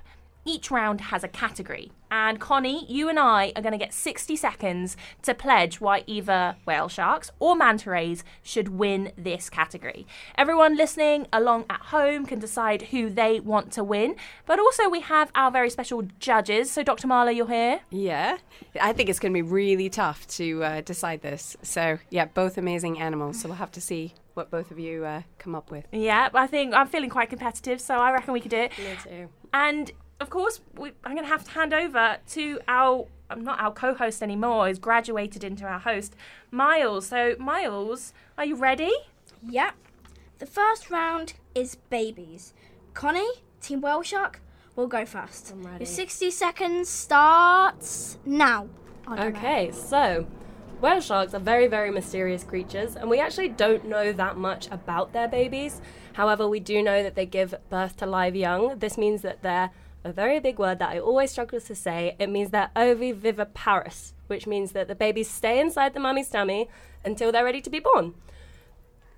Each 0.46 0.70
round 0.70 1.00
has 1.00 1.24
a 1.24 1.28
category, 1.28 1.90
and 2.10 2.38
Connie, 2.38 2.84
you 2.86 3.08
and 3.08 3.18
I 3.18 3.52
are 3.56 3.62
going 3.62 3.72
to 3.72 3.78
get 3.78 3.94
60 3.94 4.36
seconds 4.36 4.94
to 5.22 5.34
pledge 5.34 5.80
why 5.80 6.04
either 6.06 6.56
whale 6.66 6.88
sharks 6.88 7.30
or 7.38 7.56
manta 7.56 7.88
rays 7.88 8.22
should 8.42 8.68
win 8.68 9.12
this 9.16 9.48
category. 9.48 10.06
Everyone 10.36 10.76
listening 10.76 11.26
along 11.32 11.64
at 11.70 11.80
home 11.80 12.26
can 12.26 12.38
decide 12.38 12.82
who 12.82 13.08
they 13.08 13.40
want 13.40 13.72
to 13.72 13.82
win, 13.82 14.16
but 14.44 14.58
also 14.60 14.88
we 14.88 15.00
have 15.00 15.30
our 15.34 15.50
very 15.50 15.70
special 15.70 16.02
judges. 16.20 16.70
So, 16.70 16.82
Dr. 16.82 17.08
Marla, 17.08 17.34
you're 17.34 17.48
here. 17.48 17.80
Yeah, 17.90 18.36
I 18.78 18.92
think 18.92 19.08
it's 19.08 19.18
going 19.18 19.32
to 19.32 19.36
be 19.36 19.42
really 19.42 19.88
tough 19.88 20.26
to 20.28 20.62
uh, 20.62 20.80
decide 20.82 21.22
this. 21.22 21.56
So, 21.62 21.98
yeah, 22.10 22.26
both 22.26 22.58
amazing 22.58 23.00
animals. 23.00 23.40
So, 23.40 23.48
we'll 23.48 23.56
have 23.56 23.72
to 23.72 23.80
see 23.80 24.12
what 24.34 24.50
both 24.50 24.70
of 24.70 24.78
you 24.78 25.04
uh, 25.04 25.22
come 25.38 25.54
up 25.54 25.70
with. 25.70 25.86
Yeah, 25.92 26.28
I 26.34 26.46
think 26.46 26.74
I'm 26.74 26.88
feeling 26.88 27.10
quite 27.10 27.30
competitive, 27.30 27.80
so 27.80 27.94
I 27.94 28.12
reckon 28.12 28.34
we 28.34 28.40
could 28.40 28.50
do 28.50 28.58
it. 28.58 28.72
Me 28.78 28.96
too. 29.02 29.28
And 29.54 29.92
of 30.20 30.30
course, 30.30 30.60
we, 30.76 30.90
I'm 31.04 31.12
going 31.12 31.24
to 31.24 31.30
have 31.30 31.44
to 31.44 31.50
hand 31.52 31.72
over 31.72 32.18
to 32.30 32.58
our, 32.66 33.06
I'm 33.30 33.44
not 33.44 33.60
our 33.60 33.72
co 33.72 33.94
host 33.94 34.20
anymore, 34.20 34.66
he's 34.66 34.80
graduated 34.80 35.44
into 35.44 35.64
our 35.64 35.78
host, 35.78 36.16
Miles. 36.50 37.06
So, 37.06 37.36
Miles, 37.38 38.12
are 38.36 38.44
you 38.44 38.56
ready? 38.56 38.92
Yep. 39.48 39.74
The 40.40 40.46
first 40.46 40.90
round 40.90 41.34
is 41.54 41.76
babies. 41.88 42.52
Connie, 42.94 43.30
Team 43.60 43.80
Whale 43.80 44.02
Shark, 44.02 44.40
will 44.74 44.88
go 44.88 45.06
first. 45.06 45.52
I'm 45.52 45.62
ready. 45.62 45.84
Your 45.84 45.86
60 45.86 46.32
seconds 46.32 46.88
starts 46.88 48.18
now. 48.26 48.68
Oh, 49.06 49.12
I 49.12 49.16
don't 49.16 49.32
know. 49.34 49.38
Okay, 49.38 49.70
so 49.70 50.26
whale 50.80 51.00
sharks 51.00 51.32
are 51.32 51.40
very, 51.40 51.68
very 51.68 51.92
mysterious 51.92 52.42
creatures, 52.42 52.96
and 52.96 53.08
we 53.08 53.20
actually 53.20 53.50
don't 53.50 53.84
know 53.84 54.12
that 54.12 54.36
much 54.36 54.66
about 54.72 55.12
their 55.12 55.28
babies. 55.28 55.80
However, 56.14 56.48
we 56.48 56.60
do 56.60 56.82
know 56.82 57.02
that 57.02 57.14
they 57.14 57.26
give 57.26 57.54
birth 57.70 57.96
to 57.98 58.06
live 58.06 58.34
young. 58.36 58.78
This 58.78 58.96
means 58.96 59.22
that 59.22 59.42
they're 59.42 59.70
a 60.04 60.12
very 60.12 60.38
big 60.38 60.58
word 60.58 60.78
that 60.78 60.90
I 60.90 60.98
always 60.98 61.30
struggle 61.30 61.60
to 61.60 61.74
say. 61.74 62.14
It 62.18 62.28
means 62.28 62.50
they're 62.50 62.70
oviviviparous, 62.76 64.12
which 64.28 64.46
means 64.46 64.72
that 64.72 64.86
the 64.86 64.94
babies 64.94 65.28
stay 65.28 65.58
inside 65.58 65.92
the 65.92 66.00
mummy's 66.00 66.28
tummy 66.28 66.68
until 67.04 67.32
they're 67.32 67.44
ready 67.44 67.60
to 67.60 67.70
be 67.70 67.80
born. 67.80 68.14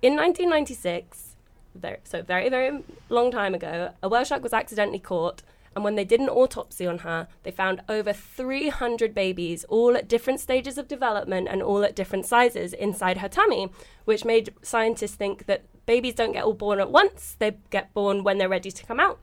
In 0.01 0.15
1996, 0.15 1.35
very, 1.75 1.97
so 2.03 2.21
very, 2.21 2.49
very 2.49 2.83
long 3.09 3.31
time 3.31 3.53
ago, 3.53 3.93
a 4.01 4.09
whale 4.09 4.23
shark 4.23 4.41
was 4.41 4.53
accidentally 4.53 4.99
caught. 4.99 5.43
And 5.75 5.83
when 5.83 5.93
they 5.93 6.05
did 6.05 6.19
an 6.19 6.29
autopsy 6.29 6.87
on 6.87 6.99
her, 6.99 7.27
they 7.43 7.51
found 7.51 7.81
over 7.87 8.11
300 8.11 9.13
babies, 9.13 9.63
all 9.65 9.95
at 9.95 10.07
different 10.07 10.39
stages 10.39 10.79
of 10.79 10.87
development 10.87 11.47
and 11.47 11.61
all 11.61 11.83
at 11.83 11.95
different 11.95 12.25
sizes 12.25 12.73
inside 12.73 13.19
her 13.19 13.29
tummy, 13.29 13.69
which 14.05 14.25
made 14.25 14.55
scientists 14.63 15.13
think 15.13 15.45
that 15.45 15.65
babies 15.87 16.13
don't 16.13 16.33
get 16.33 16.43
all 16.43 16.53
born 16.53 16.79
at 16.79 16.91
once, 16.91 17.35
they 17.39 17.57
get 17.71 17.91
born 17.95 18.23
when 18.23 18.37
they're 18.37 18.47
ready 18.47 18.69
to 18.69 18.85
come 18.85 18.99
out. 18.99 19.19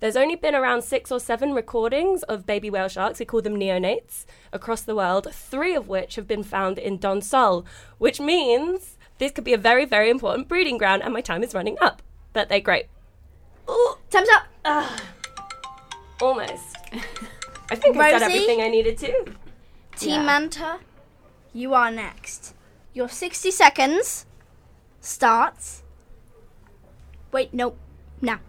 There's 0.00 0.16
only 0.16 0.36
been 0.36 0.54
around 0.54 0.82
six 0.82 1.10
or 1.10 1.18
seven 1.20 1.52
recordings 1.52 2.22
of 2.24 2.46
baby 2.46 2.70
whale 2.70 2.88
sharks, 2.88 3.18
we 3.18 3.24
call 3.26 3.42
them 3.42 3.56
neonates, 3.56 4.24
across 4.52 4.82
the 4.82 4.94
world, 4.94 5.26
three 5.32 5.74
of 5.74 5.88
which 5.88 6.16
have 6.16 6.26
been 6.28 6.42
found 6.42 6.78
in 6.78 6.98
Donsol, 6.98 7.64
which 7.98 8.20
means 8.20 8.96
this 9.18 9.32
could 9.32 9.44
be 9.44 9.52
a 9.54 9.58
very, 9.58 9.84
very 9.84 10.08
important 10.10 10.48
breeding 10.48 10.78
ground, 10.78 11.02
and 11.02 11.12
my 11.12 11.20
time 11.22 11.42
is 11.42 11.54
running 11.54 11.76
up. 11.80 12.02
But 12.32 12.48
they're 12.48 12.60
great. 12.60 12.86
Ooh, 13.68 13.94
Time's 14.10 14.28
up. 14.64 15.00
almost. 16.20 16.76
I 17.70 17.74
think 17.74 17.96
I've 17.96 18.20
done 18.20 18.22
Rosie? 18.30 18.34
everything 18.34 18.62
I 18.62 18.68
needed 18.68 18.98
to. 18.98 19.24
Team 19.96 20.10
Yeah. 20.10 20.22
Manta, 20.22 20.78
you 21.54 21.72
are 21.74 21.90
next. 21.90 22.54
Your 22.92 23.08
60 23.08 23.50
seconds 23.50 24.26
starts. 25.00 25.82
Wait, 27.36 27.52
no. 27.52 27.74
Now. 28.22 28.40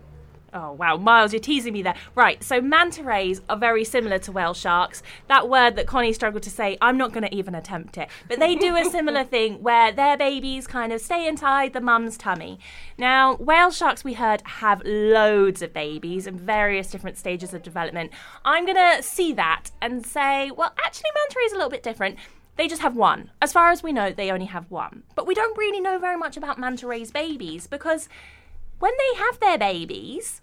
Oh 0.54 0.72
wow, 0.72 0.96
Miles, 0.96 1.34
you're 1.34 1.42
teasing 1.42 1.74
me 1.74 1.82
there. 1.82 1.96
Right, 2.16 2.42
so 2.42 2.62
manta 2.62 3.04
rays 3.04 3.42
are 3.50 3.58
very 3.58 3.84
similar 3.84 4.18
to 4.20 4.32
whale 4.32 4.54
sharks. 4.54 5.04
That 5.28 5.50
word 5.50 5.76
that 5.76 5.88
Connie 5.88 6.14
struggled 6.14 6.44
to 6.44 6.50
say, 6.50 6.78
I'm 6.80 6.98
not 6.98 7.12
going 7.12 7.26
to 7.26 7.36
even 7.36 7.54
attempt 7.54 7.98
it. 7.98 8.08
But 8.30 8.40
they 8.40 8.56
do 8.56 8.78
a 8.78 8.86
similar 8.90 9.26
thing 9.26 9.62
where 9.62 9.92
their 9.92 10.16
babies 10.16 10.68
kind 10.68 10.94
of 10.94 11.02
stay 11.02 11.28
inside 11.28 11.74
the 11.74 11.82
mum's 11.82 12.18
tummy. 12.18 12.60
Now, 12.98 13.36
whale 13.36 13.72
sharks, 13.72 14.06
we 14.06 14.14
heard, 14.14 14.42
have 14.46 14.82
loads 14.86 15.62
of 15.62 15.74
babies 15.74 16.26
in 16.26 16.38
various 16.38 16.90
different 16.90 17.18
stages 17.18 17.54
of 17.54 17.64
development. 17.64 18.14
I'm 18.46 18.66
going 18.66 18.78
to 18.78 19.04
see 19.04 19.34
that 19.34 19.72
and 19.82 20.06
say, 20.06 20.50
well, 20.52 20.74
actually, 20.86 21.10
manta 21.14 21.36
rays 21.38 21.52
are 21.52 21.56
a 21.56 21.58
little 21.58 21.72
bit 21.72 21.84
different. 21.84 22.18
They 22.56 22.70
just 22.70 22.82
have 22.82 22.96
one. 22.96 23.32
As 23.42 23.52
far 23.52 23.70
as 23.72 23.84
we 23.84 23.92
know, 23.92 24.14
they 24.14 24.32
only 24.32 24.46
have 24.46 24.72
one. 24.72 25.04
But 25.14 25.28
we 25.28 25.36
don't 25.36 25.58
really 25.58 25.82
know 25.82 26.00
very 26.00 26.18
much 26.18 26.38
about 26.38 26.58
manta 26.58 26.88
rays' 26.88 27.12
babies 27.12 27.68
because 27.68 28.08
when 28.80 28.94
they 28.98 29.20
have 29.20 29.40
their 29.40 29.58
babies, 29.58 30.42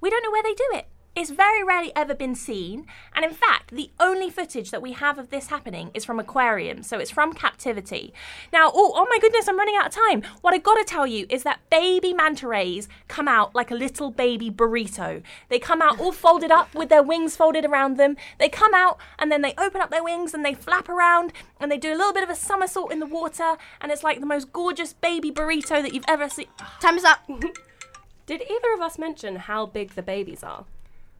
we 0.00 0.10
don't 0.10 0.22
know 0.22 0.30
where 0.30 0.42
they 0.42 0.54
do 0.54 0.68
it. 0.72 0.86
It's 1.18 1.30
very 1.30 1.64
rarely 1.64 1.90
ever 1.96 2.14
been 2.14 2.36
seen. 2.36 2.86
And 3.12 3.24
in 3.24 3.32
fact, 3.32 3.72
the 3.72 3.90
only 3.98 4.30
footage 4.30 4.70
that 4.70 4.80
we 4.80 4.92
have 4.92 5.18
of 5.18 5.30
this 5.30 5.48
happening 5.48 5.90
is 5.92 6.04
from 6.04 6.20
aquariums. 6.20 6.86
So 6.86 7.00
it's 7.00 7.10
from 7.10 7.32
captivity. 7.32 8.14
Now, 8.52 8.70
oh, 8.72 8.92
oh 8.94 9.04
my 9.10 9.18
goodness, 9.18 9.48
I'm 9.48 9.58
running 9.58 9.74
out 9.74 9.88
of 9.88 9.92
time. 9.92 10.22
What 10.42 10.54
I 10.54 10.58
gotta 10.58 10.84
tell 10.84 11.08
you 11.08 11.26
is 11.28 11.42
that 11.42 11.58
baby 11.70 12.12
manta 12.12 12.46
rays 12.46 12.88
come 13.08 13.26
out 13.26 13.52
like 13.52 13.72
a 13.72 13.74
little 13.74 14.12
baby 14.12 14.48
burrito. 14.48 15.24
They 15.48 15.58
come 15.58 15.82
out 15.82 15.98
all 15.98 16.12
folded 16.12 16.52
up 16.52 16.72
with 16.72 16.88
their 16.88 17.02
wings 17.02 17.34
folded 17.34 17.64
around 17.64 17.96
them. 17.96 18.16
They 18.38 18.48
come 18.48 18.72
out 18.72 19.00
and 19.18 19.32
then 19.32 19.42
they 19.42 19.54
open 19.58 19.80
up 19.80 19.90
their 19.90 20.04
wings 20.04 20.34
and 20.34 20.44
they 20.44 20.54
flap 20.54 20.88
around 20.88 21.32
and 21.58 21.68
they 21.68 21.78
do 21.78 21.92
a 21.92 21.98
little 21.98 22.12
bit 22.12 22.22
of 22.22 22.30
a 22.30 22.36
somersault 22.36 22.92
in 22.92 23.00
the 23.00 23.06
water. 23.06 23.56
And 23.80 23.90
it's 23.90 24.04
like 24.04 24.20
the 24.20 24.26
most 24.26 24.52
gorgeous 24.52 24.92
baby 24.92 25.32
burrito 25.32 25.82
that 25.82 25.92
you've 25.92 26.04
ever 26.06 26.28
seen. 26.28 26.46
Time 26.80 26.96
is 26.96 27.02
up. 27.02 27.28
Did 28.26 28.42
either 28.42 28.72
of 28.72 28.80
us 28.80 29.00
mention 29.00 29.34
how 29.34 29.66
big 29.66 29.96
the 29.96 30.02
babies 30.02 30.44
are? 30.44 30.64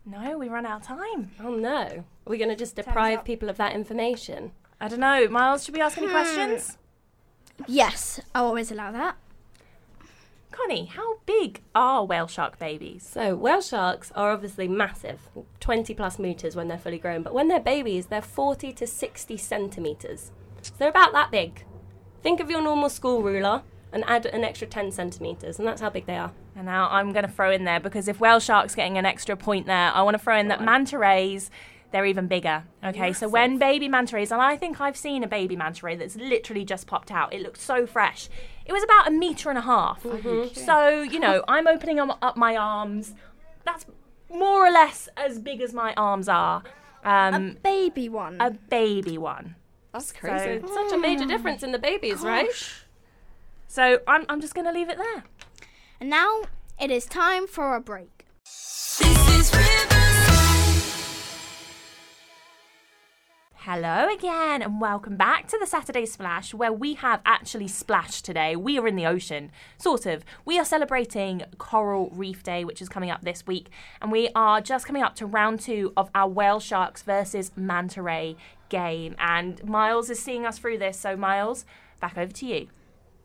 No, 0.04 0.38
we 0.38 0.48
run 0.48 0.66
out 0.66 0.80
of 0.80 0.86
time. 0.86 1.30
Oh 1.42 1.54
no. 1.54 2.04
Are 2.26 2.30
we 2.30 2.38
going 2.38 2.50
to 2.50 2.56
just 2.56 2.76
deprive 2.76 3.20
up. 3.20 3.24
people 3.24 3.48
of 3.48 3.56
that 3.58 3.74
information? 3.74 4.52
I 4.80 4.88
don't 4.88 5.00
know. 5.00 5.28
Miles, 5.28 5.64
should 5.64 5.74
we 5.74 5.80
ask 5.80 5.98
any 5.98 6.08
questions? 6.08 6.78
Hmm. 7.58 7.64
Yes, 7.66 8.20
I 8.34 8.40
always 8.40 8.70
allow 8.70 8.92
that. 8.92 9.16
Connie, 10.50 10.86
how 10.86 11.18
big 11.26 11.62
are 11.74 12.04
whale 12.04 12.26
shark 12.26 12.58
babies? 12.58 13.06
So, 13.08 13.36
whale 13.36 13.60
sharks 13.60 14.10
are 14.14 14.32
obviously 14.32 14.66
massive, 14.66 15.20
20 15.60 15.94
plus 15.94 16.18
meters 16.18 16.56
when 16.56 16.68
they're 16.68 16.78
fully 16.78 16.98
grown, 16.98 17.22
but 17.22 17.34
when 17.34 17.48
they're 17.48 17.60
babies, 17.60 18.06
they're 18.06 18.22
40 18.22 18.72
to 18.72 18.86
60 18.86 19.36
centimeters. 19.36 20.32
So, 20.62 20.72
they're 20.78 20.88
about 20.88 21.12
that 21.12 21.30
big. 21.30 21.64
Think 22.22 22.40
of 22.40 22.50
your 22.50 22.62
normal 22.62 22.88
school 22.88 23.22
ruler 23.22 23.62
and 23.92 24.04
add 24.06 24.26
an 24.26 24.42
extra 24.42 24.66
10 24.66 24.90
centimeters, 24.90 25.58
and 25.58 25.68
that's 25.68 25.80
how 25.80 25.90
big 25.90 26.06
they 26.06 26.16
are. 26.16 26.32
And 26.58 26.66
now 26.66 26.88
I'm 26.90 27.12
going 27.12 27.24
to 27.24 27.30
throw 27.30 27.52
in 27.52 27.62
there 27.62 27.78
because 27.78 28.08
if 28.08 28.18
whale 28.18 28.40
shark's 28.40 28.74
getting 28.74 28.98
an 28.98 29.06
extra 29.06 29.36
point 29.36 29.66
there, 29.66 29.92
I 29.94 30.02
want 30.02 30.16
to 30.16 30.18
throw 30.18 30.36
in 30.36 30.48
that 30.48 30.60
manta 30.60 30.98
rays. 30.98 31.52
They're 31.92 32.04
even 32.04 32.26
bigger. 32.26 32.64
Okay, 32.84 33.12
so 33.12 33.28
when 33.28 33.58
baby 33.58 33.88
manta 33.88 34.16
rays, 34.16 34.32
and 34.32 34.42
I 34.42 34.56
think 34.56 34.80
I've 34.80 34.96
seen 34.96 35.22
a 35.22 35.28
baby 35.28 35.54
manta 35.54 35.86
ray 35.86 35.94
that's 35.94 36.16
literally 36.16 36.64
just 36.64 36.88
popped 36.88 37.12
out. 37.12 37.32
It 37.32 37.42
looked 37.42 37.60
so 37.60 37.86
fresh. 37.86 38.28
It 38.66 38.72
was 38.72 38.82
about 38.82 39.06
a 39.06 39.10
meter 39.12 39.50
and 39.50 39.56
a 39.58 39.62
half. 39.62 40.02
So 40.54 41.00
you 41.02 41.20
know, 41.20 41.44
I'm 41.46 41.68
opening 41.68 42.00
up 42.00 42.18
up 42.20 42.36
my 42.36 42.56
arms. 42.56 43.14
That's 43.64 43.86
more 44.28 44.66
or 44.66 44.70
less 44.70 45.08
as 45.16 45.38
big 45.38 45.60
as 45.60 45.72
my 45.72 45.94
arms 45.94 46.28
are. 46.28 46.64
Um, 47.04 47.56
Baby 47.62 48.08
one. 48.08 48.36
a 48.40 48.50
baby 48.50 49.16
one. 49.16 49.54
That's 49.92 50.08
So- 50.08 50.18
crazy. 50.18 50.66
Such 50.66 50.92
a 50.92 50.98
major 50.98 51.24
difference 51.24 51.62
in 51.62 51.70
the 51.70 51.78
babies, 51.78 52.20
right? 52.22 52.50
So 53.68 54.00
I'm, 54.08 54.24
I'm 54.28 54.40
just 54.40 54.54
going 54.54 54.66
to 54.66 54.72
leave 54.72 54.88
it 54.90 54.98
there. 54.98 55.24
And 56.00 56.10
now 56.10 56.42
it 56.80 56.90
is 56.90 57.06
time 57.06 57.46
for 57.46 57.74
a 57.74 57.80
break. 57.80 58.26
Hello 63.62 64.08
again, 64.10 64.62
and 64.62 64.80
welcome 64.80 65.16
back 65.16 65.46
to 65.48 65.58
the 65.58 65.66
Saturday 65.66 66.06
Splash, 66.06 66.54
where 66.54 66.72
we 66.72 66.94
have 66.94 67.20
actually 67.26 67.68
splashed 67.68 68.24
today. 68.24 68.56
We 68.56 68.78
are 68.78 68.88
in 68.88 68.96
the 68.96 69.04
ocean, 69.04 69.50
sort 69.76 70.06
of. 70.06 70.24
We 70.46 70.58
are 70.58 70.64
celebrating 70.64 71.42
Coral 71.58 72.08
Reef 72.14 72.42
Day, 72.42 72.64
which 72.64 72.80
is 72.80 72.88
coming 72.88 73.10
up 73.10 73.22
this 73.22 73.46
week, 73.46 73.68
and 74.00 74.10
we 74.10 74.30
are 74.34 74.62
just 74.62 74.86
coming 74.86 75.02
up 75.02 75.16
to 75.16 75.26
round 75.26 75.60
two 75.60 75.92
of 75.98 76.08
our 76.14 76.28
whale 76.28 76.60
sharks 76.60 77.02
versus 77.02 77.50
manta 77.56 78.00
ray 78.00 78.36
game. 78.70 79.14
And 79.18 79.62
Miles 79.64 80.08
is 80.08 80.18
seeing 80.18 80.46
us 80.46 80.58
through 80.58 80.78
this, 80.78 80.98
so 80.98 81.14
Miles, 81.14 81.66
back 82.00 82.16
over 82.16 82.32
to 82.32 82.46
you. 82.46 82.68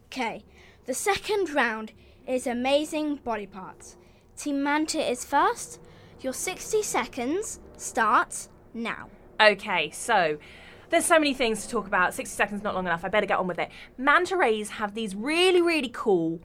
Okay, 0.08 0.44
the 0.86 0.94
second 0.94 1.54
round 1.54 1.94
is 2.28 2.48
amazing 2.48 3.16
body 3.18 3.48
parts. 3.48 3.98
Team 4.36 4.64
Manta 4.64 5.00
is 5.00 5.26
first. 5.26 5.80
Your 6.22 6.34
60 6.34 6.82
seconds 6.82 7.60
starts 7.78 8.50
now. 8.74 9.10
Okay, 9.42 9.90
so 9.92 10.38
there's 10.90 11.06
so 11.06 11.20
many 11.20 11.34
things 11.34 11.64
to 11.64 11.70
talk 11.70 11.86
about. 11.86 12.14
60 12.14 12.34
seconds 12.36 12.64
not 12.64 12.76
long 12.76 12.86
enough. 12.86 13.04
I 13.04 13.10
better 13.10 13.26
get 13.26 13.40
on 13.40 13.48
with 13.48 13.60
it. 13.60 13.70
Manta 13.98 14.38
rays 14.38 14.72
have 14.72 14.94
these 14.94 15.16
really, 15.16 15.62
really 15.62 15.90
cool 15.92 16.40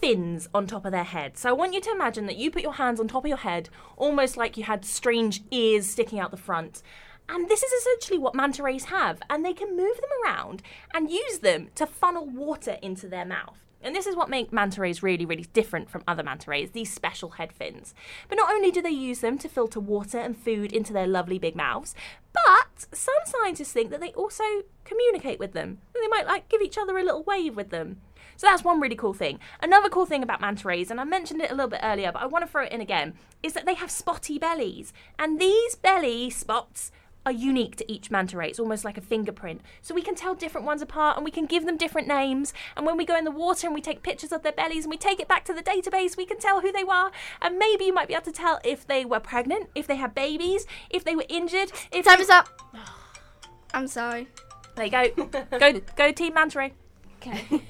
fins 0.00 0.48
on 0.52 0.66
top 0.66 0.84
of 0.84 0.92
their 0.92 1.04
head. 1.04 1.38
So 1.38 1.48
I 1.48 1.52
want 1.52 1.72
you 1.72 1.80
to 1.80 1.90
imagine 1.90 2.26
that 2.26 2.36
you 2.36 2.50
put 2.50 2.62
your 2.62 2.74
hands 2.74 3.00
on 3.00 3.08
top 3.08 3.24
of 3.24 3.28
your 3.28 3.38
head, 3.38 3.70
almost 3.96 4.36
like 4.36 4.56
you 4.56 4.64
had 4.64 4.84
strange 4.84 5.42
ears 5.50 5.86
sticking 5.86 6.18
out 6.18 6.30
the 6.30 6.36
front. 6.36 6.82
And 7.28 7.48
this 7.48 7.62
is 7.62 7.72
essentially 7.72 8.18
what 8.18 8.34
manta 8.34 8.62
rays 8.62 8.86
have, 8.86 9.22
and 9.30 9.44
they 9.44 9.52
can 9.52 9.76
move 9.76 9.96
them 9.96 10.10
around 10.24 10.62
and 10.92 11.10
use 11.10 11.38
them 11.38 11.68
to 11.76 11.86
funnel 11.86 12.26
water 12.26 12.78
into 12.82 13.08
their 13.08 13.24
mouth. 13.24 13.56
And 13.82 13.94
this 13.94 14.06
is 14.06 14.16
what 14.16 14.30
makes 14.30 14.52
manta 14.52 14.80
rays 14.80 15.02
really, 15.02 15.24
really 15.24 15.46
different 15.52 15.90
from 15.90 16.04
other 16.06 16.22
manta 16.22 16.50
rays, 16.50 16.70
these 16.70 16.92
special 16.92 17.30
head 17.30 17.52
fins. 17.52 17.94
But 18.28 18.36
not 18.36 18.50
only 18.50 18.70
do 18.70 18.82
they 18.82 18.90
use 18.90 19.20
them 19.20 19.38
to 19.38 19.48
filter 19.48 19.80
water 19.80 20.18
and 20.18 20.36
food 20.36 20.72
into 20.72 20.92
their 20.92 21.06
lovely 21.06 21.38
big 21.38 21.56
mouths, 21.56 21.94
but 22.32 22.86
some 22.92 23.14
scientists 23.24 23.72
think 23.72 23.90
that 23.90 24.00
they 24.00 24.12
also 24.12 24.44
communicate 24.84 25.38
with 25.38 25.52
them. 25.52 25.78
They 25.94 26.08
might 26.08 26.26
like 26.26 26.48
give 26.48 26.62
each 26.62 26.78
other 26.78 26.98
a 26.98 27.04
little 27.04 27.22
wave 27.22 27.56
with 27.56 27.70
them. 27.70 28.00
So 28.36 28.46
that's 28.46 28.64
one 28.64 28.80
really 28.80 28.96
cool 28.96 29.14
thing. 29.14 29.38
Another 29.60 29.88
cool 29.88 30.06
thing 30.06 30.22
about 30.22 30.40
manta 30.40 30.66
rays, 30.66 30.90
and 30.90 31.00
I 31.00 31.04
mentioned 31.04 31.42
it 31.42 31.50
a 31.50 31.54
little 31.54 31.70
bit 31.70 31.80
earlier, 31.82 32.10
but 32.12 32.22
I 32.22 32.26
want 32.26 32.44
to 32.44 32.50
throw 32.50 32.64
it 32.64 32.72
in 32.72 32.80
again, 32.80 33.14
is 33.42 33.52
that 33.52 33.66
they 33.66 33.74
have 33.74 33.90
spotty 33.90 34.38
bellies. 34.38 34.92
And 35.18 35.40
these 35.40 35.76
belly 35.76 36.30
spots 36.30 36.90
are 37.24 37.32
unique 37.32 37.76
to 37.76 37.90
each 37.92 38.10
manta 38.10 38.36
ray. 38.36 38.48
It's 38.48 38.58
almost 38.58 38.84
like 38.84 38.98
a 38.98 39.00
fingerprint. 39.00 39.60
So 39.80 39.94
we 39.94 40.02
can 40.02 40.14
tell 40.14 40.34
different 40.34 40.66
ones 40.66 40.82
apart 40.82 41.16
and 41.16 41.24
we 41.24 41.30
can 41.30 41.46
give 41.46 41.66
them 41.66 41.76
different 41.76 42.08
names. 42.08 42.52
And 42.76 42.84
when 42.84 42.96
we 42.96 43.04
go 43.04 43.16
in 43.16 43.24
the 43.24 43.30
water 43.30 43.66
and 43.66 43.74
we 43.74 43.80
take 43.80 44.02
pictures 44.02 44.32
of 44.32 44.42
their 44.42 44.52
bellies 44.52 44.84
and 44.84 44.90
we 44.90 44.96
take 44.96 45.20
it 45.20 45.28
back 45.28 45.44
to 45.44 45.54
the 45.54 45.62
database, 45.62 46.16
we 46.16 46.26
can 46.26 46.38
tell 46.38 46.60
who 46.60 46.72
they 46.72 46.84
were. 46.84 47.10
And 47.40 47.58
maybe 47.58 47.84
you 47.84 47.94
might 47.94 48.08
be 48.08 48.14
able 48.14 48.24
to 48.24 48.32
tell 48.32 48.60
if 48.64 48.86
they 48.86 49.04
were 49.04 49.20
pregnant, 49.20 49.70
if 49.74 49.86
they 49.86 49.96
had 49.96 50.14
babies, 50.14 50.66
if 50.90 51.04
they 51.04 51.14
were 51.14 51.24
injured. 51.28 51.70
If 51.92 52.04
Time 52.06 52.16
they- 52.18 52.22
is 52.24 52.30
up. 52.30 52.48
I'm 53.74 53.86
sorry. 53.86 54.28
There 54.74 54.86
you 54.86 54.90
go. 54.90 55.24
go, 55.58 55.80
go, 55.96 56.12
Team 56.12 56.34
Manta 56.34 56.58
Ray. 56.58 56.72
Okay. 57.18 57.62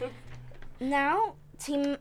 now, 0.81 1.35
Team 1.59 1.97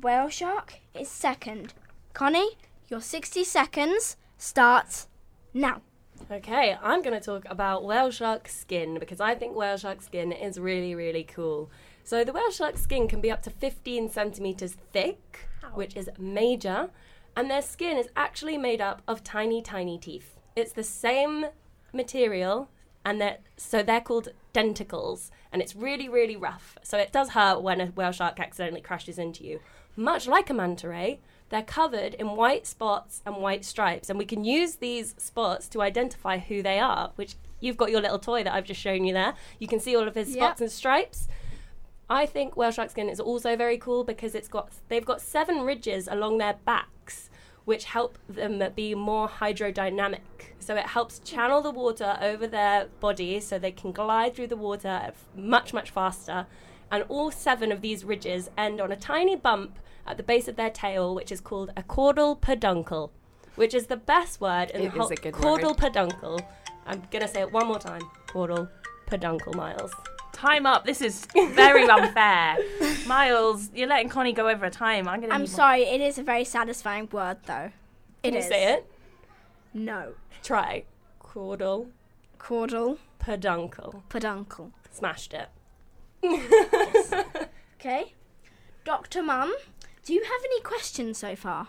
Whale 0.00 0.28
Shark 0.28 0.74
is 0.94 1.08
second. 1.08 1.74
Connie, 2.14 2.56
your 2.88 3.00
60 3.00 3.44
seconds 3.44 4.16
starts 4.38 5.08
now. 5.52 5.82
Okay, 6.28 6.76
I'm 6.82 7.02
going 7.02 7.18
to 7.18 7.24
talk 7.24 7.44
about 7.48 7.84
whale 7.84 8.10
shark 8.10 8.48
skin 8.48 8.98
because 8.98 9.20
I 9.20 9.34
think 9.34 9.56
whale 9.56 9.76
shark 9.76 10.02
skin 10.02 10.32
is 10.32 10.58
really, 10.60 10.94
really 10.94 11.24
cool. 11.24 11.70
So, 12.04 12.24
the 12.24 12.32
whale 12.32 12.50
shark 12.50 12.78
skin 12.78 13.08
can 13.08 13.20
be 13.20 13.30
up 13.30 13.42
to 13.42 13.50
15 13.50 14.08
centimeters 14.10 14.76
thick, 14.92 15.48
which 15.74 15.96
is 15.96 16.08
major, 16.18 16.90
and 17.36 17.50
their 17.50 17.62
skin 17.62 17.96
is 17.96 18.08
actually 18.16 18.58
made 18.58 18.80
up 18.80 19.02
of 19.08 19.24
tiny, 19.24 19.60
tiny 19.62 19.98
teeth. 19.98 20.38
It's 20.56 20.72
the 20.72 20.84
same 20.84 21.46
material, 21.92 22.68
and 23.04 23.20
they're, 23.20 23.38
so 23.56 23.82
they're 23.82 24.00
called 24.00 24.28
denticles, 24.54 25.30
and 25.52 25.60
it's 25.60 25.74
really, 25.74 26.08
really 26.08 26.36
rough. 26.36 26.78
So, 26.82 26.98
it 26.98 27.12
does 27.12 27.30
hurt 27.30 27.62
when 27.62 27.80
a 27.80 27.86
whale 27.86 28.12
shark 28.12 28.38
accidentally 28.38 28.82
crashes 28.82 29.18
into 29.18 29.44
you. 29.44 29.60
much 29.96 30.26
like 30.26 30.48
a 30.48 30.54
manta 30.54 30.88
ray, 30.88 31.20
they're 31.50 31.62
covered 31.62 32.14
in 32.14 32.36
white 32.36 32.66
spots 32.66 33.22
and 33.26 33.36
white 33.36 33.64
stripes, 33.64 34.08
and 34.08 34.18
we 34.18 34.24
can 34.24 34.44
use 34.44 34.76
these 34.76 35.14
spots 35.18 35.68
to 35.68 35.82
identify 35.82 36.38
who 36.38 36.62
they 36.62 36.78
are. 36.78 37.10
Which 37.16 37.34
you've 37.60 37.76
got 37.76 37.90
your 37.90 38.00
little 38.00 38.18
toy 38.18 38.42
that 38.44 38.54
I've 38.54 38.64
just 38.64 38.80
shown 38.80 39.04
you 39.04 39.12
there. 39.12 39.34
You 39.58 39.68
can 39.68 39.80
see 39.80 39.94
all 39.94 40.08
of 40.08 40.14
his 40.14 40.30
Yep. 40.30 40.36
spots 40.36 40.60
and 40.62 40.72
stripes. 40.72 41.28
I 42.08 42.26
think 42.26 42.56
whale 42.56 42.70
shark 42.70 42.90
skin 42.90 43.08
is 43.08 43.20
also 43.20 43.54
very 43.56 43.78
cool 43.78 44.02
because 44.04 44.34
it's 44.34 44.48
got 44.48 44.70
they've 44.88 45.04
got 45.04 45.20
seven 45.20 45.62
ridges 45.62 46.08
along 46.08 46.38
their 46.38 46.54
backs, 46.64 47.30
which 47.64 47.84
help 47.84 48.18
them 48.28 48.62
be 48.74 48.94
more 48.94 49.28
hydrodynamic. 49.28 50.54
So 50.58 50.74
it 50.76 50.86
helps 50.86 51.18
channel 51.20 51.62
the 51.62 51.70
water 51.70 52.18
over 52.20 52.46
their 52.46 52.86
body 53.00 53.38
so 53.40 53.58
they 53.58 53.72
can 53.72 53.92
glide 53.92 54.34
through 54.34 54.48
the 54.48 54.56
water 54.56 55.12
much 55.36 55.72
much 55.72 55.90
faster. 55.90 56.46
And 56.90 57.04
all 57.08 57.30
seven 57.30 57.70
of 57.70 57.80
these 57.80 58.04
ridges 58.04 58.50
end 58.58 58.80
on 58.80 58.90
a 58.90 58.96
tiny 58.96 59.36
bump 59.36 59.78
at 60.10 60.16
the 60.16 60.22
base 60.22 60.48
of 60.48 60.56
their 60.56 60.70
tail, 60.70 61.14
which 61.14 61.30
is 61.32 61.40
called 61.40 61.70
a 61.76 61.82
caudal 61.82 62.36
peduncle, 62.36 63.12
which 63.56 63.74
is 63.74 63.86
the 63.86 63.96
best 63.96 64.40
word 64.40 64.70
in 64.70 64.82
It 64.82 64.92
the 64.92 64.98
whole 64.98 65.06
is 65.06 65.18
a 65.18 65.22
good 65.22 65.34
caudal 65.34 65.70
word. 65.70 65.78
peduncle. 65.78 66.40
I'm 66.86 67.02
gonna 67.10 67.28
say 67.28 67.40
it 67.40 67.52
one 67.52 67.66
more 67.66 67.78
time. 67.78 68.02
Caudal 68.28 68.68
peduncle, 69.06 69.52
Miles. 69.54 69.92
Time 70.32 70.66
up. 70.66 70.84
This 70.84 71.00
is 71.02 71.26
very 71.52 71.86
unfair. 71.88 72.56
Miles, 73.06 73.70
you're 73.74 73.88
letting 73.88 74.08
Connie 74.08 74.32
go 74.32 74.48
over 74.48 74.64
a 74.66 74.70
time. 74.70 75.06
I'm 75.06 75.20
gonna. 75.20 75.32
I'm 75.34 75.42
need 75.42 75.50
more- 75.50 75.56
sorry, 75.56 75.82
it 75.82 76.00
is 76.00 76.18
a 76.18 76.22
very 76.22 76.44
satisfying 76.44 77.08
word 77.12 77.38
though. 77.46 77.70
It 78.22 78.28
Can 78.30 78.32
you 78.34 78.40
is. 78.40 78.48
say 78.48 78.72
it? 78.74 78.90
No. 79.74 80.14
Try. 80.42 80.84
Caudal 81.20 81.88
Caudal 82.38 82.98
peduncle. 83.18 84.02
peduncle. 84.08 84.72
Smashed 84.90 85.34
it. 85.34 85.48
Okay. 87.80 88.12
Dr. 88.84 89.22
Mum, 89.22 89.54
do 90.04 90.14
you 90.14 90.22
have 90.22 90.40
any 90.44 90.60
questions 90.60 91.18
so 91.18 91.36
far? 91.36 91.68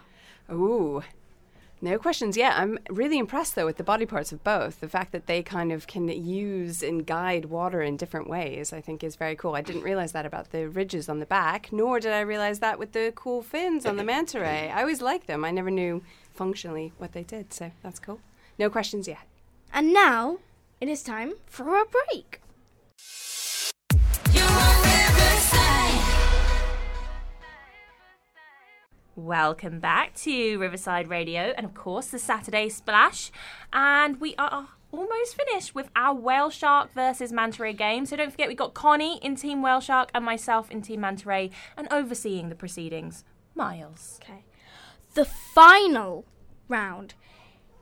Ooh. 0.52 1.04
No 1.84 1.98
questions 1.98 2.38
yet. 2.38 2.54
I'm 2.58 2.78
really 2.90 3.18
impressed 3.18 3.56
though 3.56 3.66
with 3.66 3.78
the 3.78 3.84
body 3.84 4.06
parts 4.06 4.32
of 4.32 4.44
both. 4.44 4.80
The 4.80 4.88
fact 4.88 5.12
that 5.14 5.26
they 5.26 5.42
kind 5.42 5.72
of 5.72 5.88
can 5.88 6.08
use 6.08 6.84
and 6.84 7.08
guide 7.08 7.46
water 7.46 7.82
in 7.82 7.98
different 7.98 8.30
ways, 8.30 8.72
I 8.72 8.82
think 8.82 9.04
is 9.04 9.16
very 9.16 9.36
cool. 9.36 9.56
I 9.56 9.62
didn't 9.62 9.82
realize 9.82 10.12
that 10.12 10.28
about 10.28 10.52
the 10.52 10.70
ridges 10.70 11.10
on 11.10 11.20
the 11.20 11.26
back, 11.26 11.70
nor 11.74 12.00
did 12.00 12.14
I 12.14 12.20
realize 12.20 12.60
that 12.60 12.78
with 12.78 12.92
the 12.92 13.12
cool 13.16 13.42
fins 13.42 13.88
on 13.88 13.98
the 13.98 14.04
manta 14.04 14.40
ray. 14.40 14.70
I 14.70 14.82
always 14.82 15.02
liked 15.02 15.26
them. 15.26 15.44
I 15.44 15.50
never 15.50 15.72
knew 15.72 16.04
functionally 16.36 16.94
what 17.00 17.14
they 17.14 17.24
did, 17.24 17.52
so 17.52 17.72
that's 17.82 18.00
cool. 18.00 18.20
No 18.60 18.70
questions 18.70 19.08
yet. 19.08 19.26
And 19.74 19.92
now 19.92 20.38
it 20.80 20.88
is 20.88 21.02
time 21.02 21.34
for 21.48 21.82
a 21.82 21.86
break. 21.86 22.42
Welcome 29.25 29.80
back 29.80 30.16
to 30.22 30.58
Riverside 30.58 31.08
Radio 31.08 31.54
and, 31.56 31.63
of 31.63 31.75
course, 31.75 32.08
the 32.08 32.18
Saturday 32.18 32.70
Splash. 32.70 33.32
And 33.72 34.20
we 34.20 34.34
are 34.36 34.70
almost 34.92 35.36
finished 35.36 35.75
with 35.75 35.92
our 35.96 36.16
Whale 36.16 36.50
Shark 36.50 36.92
versus 36.92 37.32
Manta 37.32 37.62
Ray 37.62 37.74
game. 37.74 38.08
So 38.08 38.16
don't 38.16 38.32
forget, 38.32 38.48
we 38.48 38.56
got 38.56 38.74
Connie 38.74 39.20
in 39.22 39.36
Team 39.36 39.62
Whale 39.62 39.80
Shark 39.80 40.10
and 40.16 40.25
myself 40.25 40.72
in 40.72 40.82
Team 40.82 41.01
Manta 41.01 41.30
Ray 41.30 41.51
and 41.78 41.88
overseeing 41.92 42.50
the 42.50 42.56
proceedings. 42.56 43.24
Miles. 43.54 44.20
Okay. 44.24 44.44
The 45.13 45.25
final 45.25 46.25
round 46.68 47.13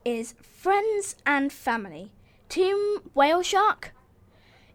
is 0.03 0.35
friends 0.41 1.15
and 1.25 1.53
family. 1.53 2.11
Team 2.49 2.97
Whale 3.13 3.43
Shark 3.43 3.93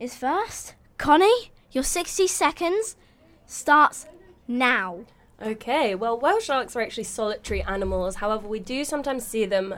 is 0.01 0.17
first. 0.17 0.77
Connie, 0.97 1.53
your 1.73 1.85
60 1.85 2.27
seconds 2.27 2.97
starts 3.45 4.07
now. 4.49 5.05
Okay, 5.45 5.95
well, 5.95 6.19
whale 6.19 6.41
sharks 6.41 6.75
are 6.75 6.81
actually 6.81 7.05
solitary 7.05 7.63
animals. 7.63 8.17
However, 8.17 8.49
we 8.49 8.61
do 8.61 8.83
sometimes 8.83 9.27
see 9.27 9.45
them 9.45 9.75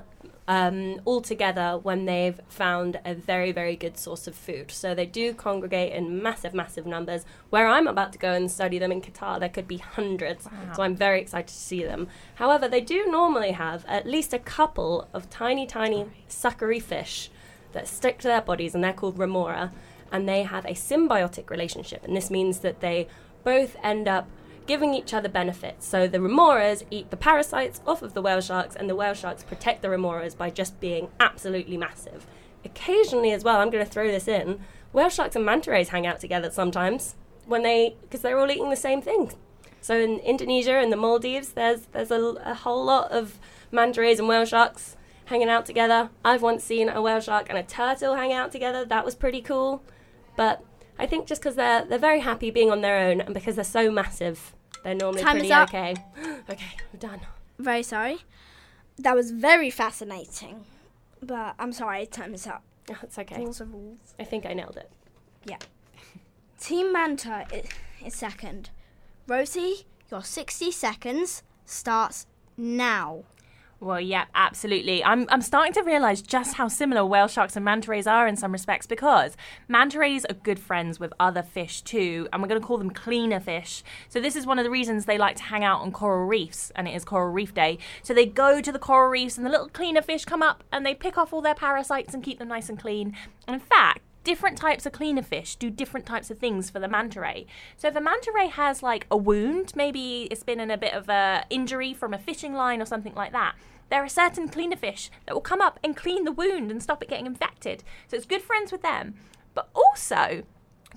um, 0.46 1.00
all 1.04 1.20
together 1.20 1.80
when 1.82 2.04
they've 2.04 2.40
found 2.48 3.00
a 3.04 3.14
very, 3.14 3.50
very 3.50 3.74
good 3.74 3.98
source 3.98 4.28
of 4.28 4.36
food. 4.36 4.70
So 4.70 4.94
they 4.94 5.06
do 5.06 5.34
congregate 5.34 5.92
in 5.92 6.22
massive, 6.22 6.54
massive 6.54 6.86
numbers. 6.86 7.24
Where 7.50 7.66
I'm 7.66 7.88
about 7.88 8.12
to 8.12 8.18
go 8.18 8.32
and 8.32 8.48
study 8.48 8.78
them 8.78 8.92
in 8.92 9.00
Qatar, 9.00 9.40
there 9.40 9.48
could 9.48 9.66
be 9.66 9.78
hundreds. 9.78 10.46
So 10.76 10.84
I'm 10.84 10.94
very 10.94 11.20
excited 11.20 11.48
to 11.48 11.54
see 11.54 11.82
them. 11.82 12.06
However, 12.36 12.68
they 12.68 12.80
do 12.80 13.06
normally 13.06 13.50
have 13.50 13.84
at 13.88 14.06
least 14.06 14.32
a 14.32 14.38
couple 14.38 15.08
of 15.12 15.28
tiny, 15.30 15.66
tiny 15.66 16.06
suckery 16.28 16.80
fish 16.80 17.28
that 17.72 17.88
stick 17.88 18.20
to 18.20 18.28
their 18.28 18.40
bodies, 18.40 18.72
and 18.72 18.84
they're 18.84 18.92
called 18.92 19.18
remora. 19.18 19.72
And 20.12 20.28
they 20.28 20.44
have 20.44 20.64
a 20.64 20.74
symbiotic 20.74 21.50
relationship, 21.50 22.04
and 22.04 22.16
this 22.16 22.30
means 22.30 22.60
that 22.60 22.78
they 22.78 23.08
both 23.42 23.76
end 23.82 24.06
up 24.06 24.28
giving 24.66 24.94
each 24.94 25.14
other 25.14 25.28
benefits. 25.28 25.86
So 25.86 26.06
the 26.06 26.18
remoras 26.18 26.84
eat 26.90 27.10
the 27.10 27.16
parasites 27.16 27.80
off 27.86 28.02
of 28.02 28.14
the 28.14 28.22
whale 28.22 28.40
sharks, 28.40 28.76
and 28.76 28.88
the 28.88 28.96
whale 28.96 29.14
sharks 29.14 29.44
protect 29.44 29.82
the 29.82 29.88
remoras 29.88 30.36
by 30.36 30.50
just 30.50 30.80
being 30.80 31.08
absolutely 31.20 31.76
massive. 31.76 32.26
Occasionally, 32.64 33.32
as 33.32 33.44
well, 33.44 33.58
I'm 33.60 33.70
going 33.70 33.84
to 33.84 33.90
throw 33.90 34.08
this 34.08 34.28
in. 34.28 34.60
Whale 34.92 35.08
sharks 35.08 35.36
and 35.36 35.44
manta 35.44 35.70
rays 35.70 35.90
hang 35.90 36.06
out 36.06 36.20
together 36.20 36.50
sometimes 36.50 37.14
when 37.46 37.62
they 37.62 37.96
because 38.02 38.20
they're 38.20 38.38
all 38.38 38.50
eating 38.50 38.70
the 38.70 38.76
same 38.76 39.00
thing. 39.00 39.32
So 39.80 39.96
in 39.96 40.18
Indonesia 40.18 40.78
and 40.78 40.92
the 40.92 40.96
Maldives, 40.96 41.50
there's 41.50 41.82
there's 41.92 42.10
a, 42.10 42.20
a 42.44 42.54
whole 42.54 42.84
lot 42.84 43.12
of 43.12 43.38
manta 43.70 44.00
rays 44.00 44.18
and 44.18 44.26
whale 44.26 44.44
sharks 44.44 44.96
hanging 45.26 45.48
out 45.48 45.64
together. 45.64 46.10
I've 46.24 46.42
once 46.42 46.64
seen 46.64 46.88
a 46.88 47.00
whale 47.00 47.20
shark 47.20 47.46
and 47.48 47.58
a 47.58 47.62
turtle 47.62 48.14
hang 48.16 48.32
out 48.32 48.50
together. 48.50 48.84
That 48.84 49.04
was 49.04 49.14
pretty 49.14 49.40
cool. 49.40 49.82
But 50.36 50.62
I 50.98 51.06
think 51.06 51.26
just 51.26 51.40
because 51.40 51.54
they're 51.54 51.84
they're 51.84 51.98
very 51.98 52.20
happy 52.20 52.50
being 52.50 52.70
on 52.70 52.80
their 52.80 52.98
own 52.98 53.20
and 53.20 53.32
because 53.32 53.54
they're 53.54 53.64
so 53.64 53.92
massive, 53.92 54.55
they're 54.86 54.94
normally 54.94 55.20
Time 55.20 55.38
is 55.38 55.50
up. 55.50 55.68
okay. 55.68 55.96
okay, 56.48 56.76
we're 56.92 57.00
done. 57.00 57.20
Very 57.58 57.82
sorry. 57.82 58.18
That 58.98 59.16
was 59.16 59.32
very 59.32 59.68
fascinating. 59.68 60.64
But 61.20 61.56
I'm 61.58 61.72
sorry, 61.72 62.06
time 62.06 62.34
is 62.34 62.46
up. 62.46 62.62
Oh, 62.88 62.96
it's 63.02 63.18
okay. 63.18 63.38
Rules 63.38 63.60
are 63.60 63.64
rules. 63.64 64.14
I 64.20 64.22
think 64.22 64.46
I 64.46 64.52
nailed 64.54 64.76
it. 64.76 64.88
Yeah. 65.44 65.56
Team 66.60 66.92
Manta 66.92 67.44
is, 67.52 67.66
is 68.06 68.14
second. 68.14 68.70
Rosie, 69.26 69.86
your 70.08 70.22
60 70.22 70.70
seconds 70.70 71.42
starts 71.64 72.28
now. 72.56 73.24
Well, 73.78 74.00
yeah, 74.00 74.24
absolutely. 74.34 75.04
I'm, 75.04 75.26
I'm 75.28 75.42
starting 75.42 75.74
to 75.74 75.82
realise 75.82 76.22
just 76.22 76.54
how 76.54 76.66
similar 76.66 77.04
whale 77.04 77.28
sharks 77.28 77.56
and 77.56 77.64
manta 77.64 77.90
rays 77.90 78.06
are 78.06 78.26
in 78.26 78.34
some 78.34 78.50
respects 78.50 78.86
because 78.86 79.36
manta 79.68 79.98
rays 79.98 80.24
are 80.24 80.34
good 80.34 80.58
friends 80.58 80.98
with 80.98 81.12
other 81.20 81.42
fish 81.42 81.82
too, 81.82 82.26
and 82.32 82.40
we're 82.40 82.48
going 82.48 82.60
to 82.60 82.66
call 82.66 82.78
them 82.78 82.88
cleaner 82.88 83.38
fish. 83.38 83.84
So, 84.08 84.18
this 84.18 84.34
is 84.34 84.46
one 84.46 84.58
of 84.58 84.64
the 84.64 84.70
reasons 84.70 85.04
they 85.04 85.18
like 85.18 85.36
to 85.36 85.42
hang 85.42 85.62
out 85.62 85.82
on 85.82 85.92
coral 85.92 86.26
reefs, 86.26 86.72
and 86.74 86.88
it 86.88 86.94
is 86.94 87.04
Coral 87.04 87.30
Reef 87.30 87.52
Day. 87.52 87.78
So, 88.02 88.14
they 88.14 88.24
go 88.24 88.62
to 88.62 88.72
the 88.72 88.78
coral 88.78 89.10
reefs, 89.10 89.36
and 89.36 89.44
the 89.44 89.50
little 89.50 89.68
cleaner 89.68 90.02
fish 90.02 90.24
come 90.24 90.42
up 90.42 90.64
and 90.72 90.86
they 90.86 90.94
pick 90.94 91.18
off 91.18 91.34
all 91.34 91.42
their 91.42 91.54
parasites 91.54 92.14
and 92.14 92.22
keep 92.22 92.38
them 92.38 92.48
nice 92.48 92.70
and 92.70 92.78
clean. 92.78 93.14
And 93.46 93.54
in 93.54 93.60
fact, 93.60 94.00
different 94.26 94.58
types 94.58 94.84
of 94.84 94.92
cleaner 94.92 95.22
fish 95.22 95.54
do 95.54 95.70
different 95.70 96.04
types 96.04 96.32
of 96.32 96.38
things 96.38 96.68
for 96.68 96.80
the 96.80 96.88
manta 96.88 97.20
ray. 97.20 97.46
So 97.76 97.86
if 97.86 97.94
a 97.94 98.00
manta 98.00 98.32
ray 98.34 98.48
has 98.48 98.82
like 98.82 99.06
a 99.08 99.16
wound, 99.16 99.72
maybe 99.76 100.26
it's 100.32 100.42
been 100.42 100.58
in 100.58 100.68
a 100.68 100.76
bit 100.76 100.94
of 100.94 101.08
a 101.08 101.44
injury 101.48 101.94
from 101.94 102.12
a 102.12 102.18
fishing 102.18 102.52
line 102.52 102.82
or 102.82 102.86
something 102.86 103.14
like 103.14 103.30
that, 103.30 103.54
there 103.88 104.02
are 104.02 104.08
certain 104.08 104.48
cleaner 104.48 104.74
fish 104.74 105.12
that 105.26 105.34
will 105.34 105.40
come 105.40 105.60
up 105.60 105.78
and 105.84 105.96
clean 105.96 106.24
the 106.24 106.32
wound 106.32 106.72
and 106.72 106.82
stop 106.82 107.04
it 107.04 107.08
getting 107.08 107.26
infected. 107.26 107.84
So 108.08 108.16
it's 108.16 108.26
good 108.26 108.42
friends 108.42 108.72
with 108.72 108.82
them, 108.82 109.14
but 109.54 109.68
also 109.72 110.42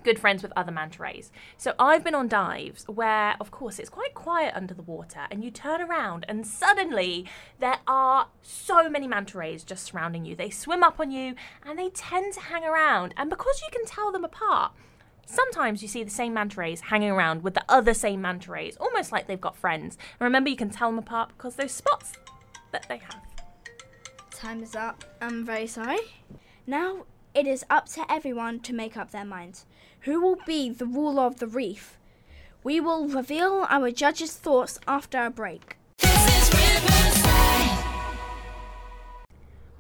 good 0.04 0.20
friends 0.20 0.44
with 0.44 0.54
other 0.56 0.72
manta 0.72 1.02
rays. 1.02 1.32
So 1.58 1.74
I've 1.78 2.04
been 2.04 2.16
on 2.16 2.28
dives 2.28 2.86
where, 2.88 3.36
of 3.40 3.52
course, 3.52 3.80
it's 3.80 3.90
quite 3.90 4.14
quiet 4.14 4.54
under 4.56 4.74
the 4.74 4.82
water, 4.82 5.28
and 5.32 5.44
you 5.44 5.52
turn 5.52 5.82
around, 5.82 6.26
and 6.28 6.46
suddenly 6.46 7.26
there 7.60 7.80
are 7.88 8.28
so 8.42 8.90
many 8.90 9.08
manta 9.08 9.38
rays 9.38 9.64
just 9.64 9.86
surrounding 9.86 10.26
you. 10.26 10.36
They 10.36 10.50
swim 10.50 10.84
up 10.84 11.00
on 11.00 11.12
you, 11.12 11.36
and 11.66 11.78
they 11.78 11.90
tend 11.90 12.34
to 12.34 12.40
hang 12.42 12.64
around. 12.64 13.14
And 13.18 13.30
because 13.30 13.62
you 13.62 13.70
can 13.72 13.86
tell 13.86 14.12
them 14.12 14.24
apart, 14.24 14.72
sometimes 15.26 15.82
you 15.82 15.88
see 15.88 16.04
the 16.04 16.10
same 16.10 16.34
manta 16.34 16.60
rays 16.60 16.82
hanging 16.82 17.12
around 17.12 17.44
with 17.44 17.54
the 17.54 17.66
other 17.70 17.94
same 17.94 18.22
manta 18.22 18.52
rays, 18.52 18.78
almost 18.78 19.12
like 19.12 19.28
they've 19.28 19.40
got 19.40 19.56
friends. 19.56 19.98
And 20.20 20.26
remember, 20.26 20.50
you 20.50 20.56
can 20.56 20.70
tell 20.70 20.90
them 20.90 21.00
apart 21.00 21.30
because 21.30 21.56
those 21.56 21.72
spots 21.72 22.14
that 22.72 22.88
they 22.90 22.98
have. 22.98 23.22
Time 24.32 24.64
is 24.64 24.76
up. 24.76 25.04
I'm 25.22 25.46
very 25.46 25.68
sorry. 25.68 26.00
Now 26.66 27.06
it 27.34 27.46
is 27.46 27.66
up 27.70 27.88
to 27.90 28.12
everyone 28.12 28.60
to 28.62 28.74
make 28.74 28.98
up 28.98 29.12
their 29.12 29.26
minds. 29.26 29.66
Who 30.04 30.22
will 30.22 30.38
be 30.46 30.70
the 30.70 30.86
ruler 30.86 31.24
of 31.24 31.40
the 31.40 31.48
reef? 31.48 31.98
We 32.64 32.80
will 32.80 33.10
reveal 33.10 33.66
our 33.70 33.92
judges' 33.92 34.34
thoughts 34.34 34.80
after 34.88 35.26
a 35.26 35.30
break. 35.30 35.76